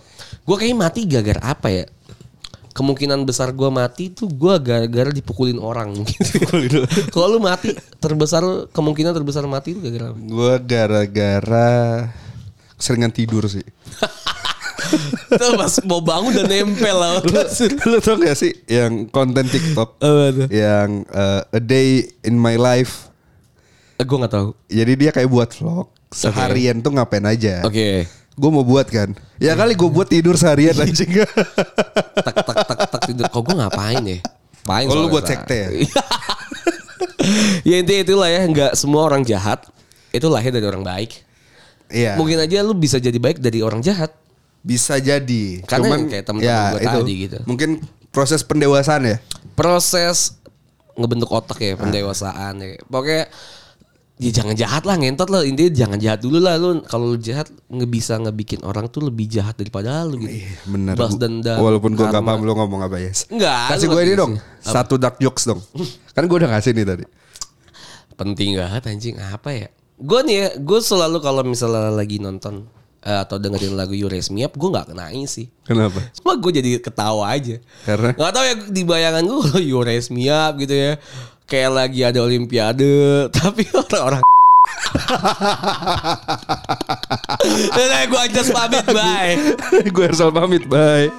Gue 0.43 0.57
kayaknya 0.59 0.79
mati 0.81 1.01
gara-gara 1.07 1.41
apa 1.55 1.69
ya? 1.71 1.85
Kemungkinan 2.73 3.29
besar 3.29 3.53
gue 3.53 3.69
mati 3.69 4.09
tuh 4.09 4.33
gue 4.33 4.55
gara-gara 4.59 5.13
dipukulin 5.13 5.61
orang. 5.61 5.93
Gitu 6.03 6.89
kalau 7.13 7.37
lu 7.37 7.39
mati 7.39 7.77
terbesar 8.01 8.41
kemungkinan 8.73 9.13
terbesar 9.13 9.45
mati 9.45 9.77
itu 9.77 9.81
gara-gara? 9.85 10.17
Gue 10.17 10.53
gara-gara 10.65 12.09
keseringan 12.81 13.13
tidur 13.13 13.45
sih. 13.47 13.63
Tuh 15.33 15.57
pas 15.57 15.73
mau 15.89 16.05
bangun 16.05 16.33
dan 16.37 16.49
nempel 16.49 16.93
lah. 16.93 17.25
Lu 17.89 17.97
tau 18.05 18.17
gak 18.21 18.37
sih 18.37 18.53
yang 18.69 19.09
konten 19.09 19.49
TikTok? 19.49 19.97
Yang 20.53 21.09
uh, 21.09 21.41
a 21.49 21.61
day 21.61 22.05
in 22.25 22.37
my 22.37 22.57
life. 22.61 23.09
gue 23.97 24.19
nggak 24.19 24.35
tahu. 24.35 24.51
Jadi 24.67 24.93
dia 24.99 25.11
kayak 25.15 25.31
buat 25.31 25.55
vlog 25.55 25.87
seharian 26.13 26.79
tuh 26.79 26.93
ngapain 26.93 27.25
aja. 27.25 27.63
oke 27.63 28.07
Gue 28.33 28.49
mau 28.49 28.63
buat 28.63 28.87
kan. 28.87 29.13
Ya 29.37 29.53
kali 29.53 29.73
gue 29.73 29.87
buat 29.87 30.07
tidur 30.07 30.35
seharian 30.35 30.73
anjing. 30.81 31.21
tak 32.17 32.35
tak 32.39 32.57
tak 32.65 32.79
tak 32.89 33.01
tidur 33.05 33.27
kok 33.27 33.43
gue 33.43 33.55
ngapain 33.55 34.01
ya 34.01 34.19
Ngapain 34.63 34.87
Oh, 34.89 34.95
lu 34.97 35.07
buat 35.09 35.23
sekte 35.23 35.59
ya? 35.59 35.69
ya 37.63 37.75
intinya 37.77 38.01
itulah 38.03 38.27
ya 38.27 38.41
nggak 38.43 38.73
semua 38.73 39.03
orang 39.03 39.23
jahat 39.23 39.63
itu 40.11 40.27
lahir 40.27 40.49
dari 40.49 40.63
orang 40.63 40.81
baik 40.81 41.23
Iya. 41.89 42.17
mungkin 42.17 42.41
aja 42.41 42.61
lu 42.61 42.73
bisa 42.73 42.97
jadi 42.97 43.15
baik 43.15 43.37
dari 43.37 43.61
orang 43.61 43.81
jahat 43.81 44.09
Bisa 44.63 44.97
jadi. 44.97 45.59
Karena 45.67 45.91
Cuman 45.91 45.99
kayak 46.07 46.23
temen-temen 46.25 46.71
gua 46.71 46.79
tadi 47.03 47.13
gitu. 47.21 47.37
Mungkin 47.45 47.69
proses 48.09 48.41
pendewasaan 48.41 49.03
ya. 49.05 49.17
proses 49.53 50.39
ngebentuk 50.95 51.29
otak 51.29 51.59
ya 51.59 51.75
pendewasaan 51.75 52.53
ya 52.57 52.79
pokoknya 52.85 53.25
ya 54.23 54.31
jangan 54.33 54.55
jahat 54.55 54.83
lah 54.83 54.95
ngentot 54.95 55.27
lah 55.27 55.43
intinya 55.43 55.73
jangan 55.75 55.99
jahat 55.99 56.21
dulu 56.21 56.39
lah 56.39 56.55
lu 56.55 56.79
kalau 56.83 57.11
lu 57.11 57.19
jahat 57.19 57.51
nggak 57.67 57.91
bisa 57.91 58.15
ngebikin 58.17 58.63
orang 58.63 58.87
tuh 58.87 59.03
lebih 59.03 59.27
jahat 59.27 59.53
daripada 59.53 60.03
lu 60.03 60.15
gitu 60.17 60.31
Iya, 60.39 60.55
bener. 60.65 60.95
balas 60.95 61.13
Gua- 61.13 61.21
dendam 61.21 61.59
Walaupun 61.59 61.91
gue 61.93 62.07
gak 62.07 62.23
paham 62.23 62.41
lu 62.41 62.53
ngomong 62.53 62.81
apa 62.81 62.97
ya. 62.97 63.11
Enggak, 63.29 63.67
Kasih 63.69 63.89
gue 63.89 64.01
ini 64.01 64.15
dong. 64.15 64.33
sih. 64.37 64.71
Satu 64.71 64.95
dark 64.95 65.19
jokes 65.19 65.43
dong. 65.45 65.59
kan 66.15 66.23
gue 66.23 66.37
udah 66.37 66.49
ngasih 66.49 66.71
nih 66.73 66.87
tadi. 66.87 67.05
penting 68.13 68.55
banget 68.55 68.83
anjing 68.87 69.17
apa 69.19 69.51
ya 69.51 69.69
gue 69.97 70.21
nih 70.23 70.37
ya 70.37 70.49
gue 70.57 70.79
selalu 70.81 71.19
kalau 71.19 71.43
misalnya 71.43 71.91
lagi 71.91 72.19
nonton 72.19 72.67
eh, 73.01 73.19
atau 73.19 73.35
dengerin 73.37 73.73
lagu 73.73 73.93
You 73.93 74.07
Raise 74.07 74.29
Me 74.29 74.43
Up 74.43 74.53
gue 74.53 74.69
nggak 74.69 74.91
kenais 74.91 75.27
sih 75.29 75.47
Kenapa? 75.63 75.99
Cuma 76.13 76.35
gue 76.37 76.53
jadi 76.53 76.71
ketawa 76.77 77.31
aja. 77.31 77.63
Karena? 77.81 78.11
Gak 78.13 78.31
tau 78.31 78.43
ya 78.43 78.55
di 78.61 78.83
bayangan 78.83 79.23
gue 79.23 79.39
kalau 79.41 79.63
you 79.63 79.79
raise 79.79 80.07
me 80.09 80.27
up 80.27 80.55
gitu 80.57 80.75
ya. 80.75 80.99
Kayak 81.53 81.73
lagi 81.77 82.01
ada 82.01 82.25
olimpiade. 82.25 82.89
Tapi 83.37 83.69
orang-orang. 83.77 84.25
Udah 87.77 88.03
gue 88.09 88.21
aja 88.25 88.41
pamit 88.49 88.87
bye. 88.89 89.37
gue 89.85 90.05
Ersal 90.09 90.33
pamit. 90.33 90.65
Bye. 90.65 91.13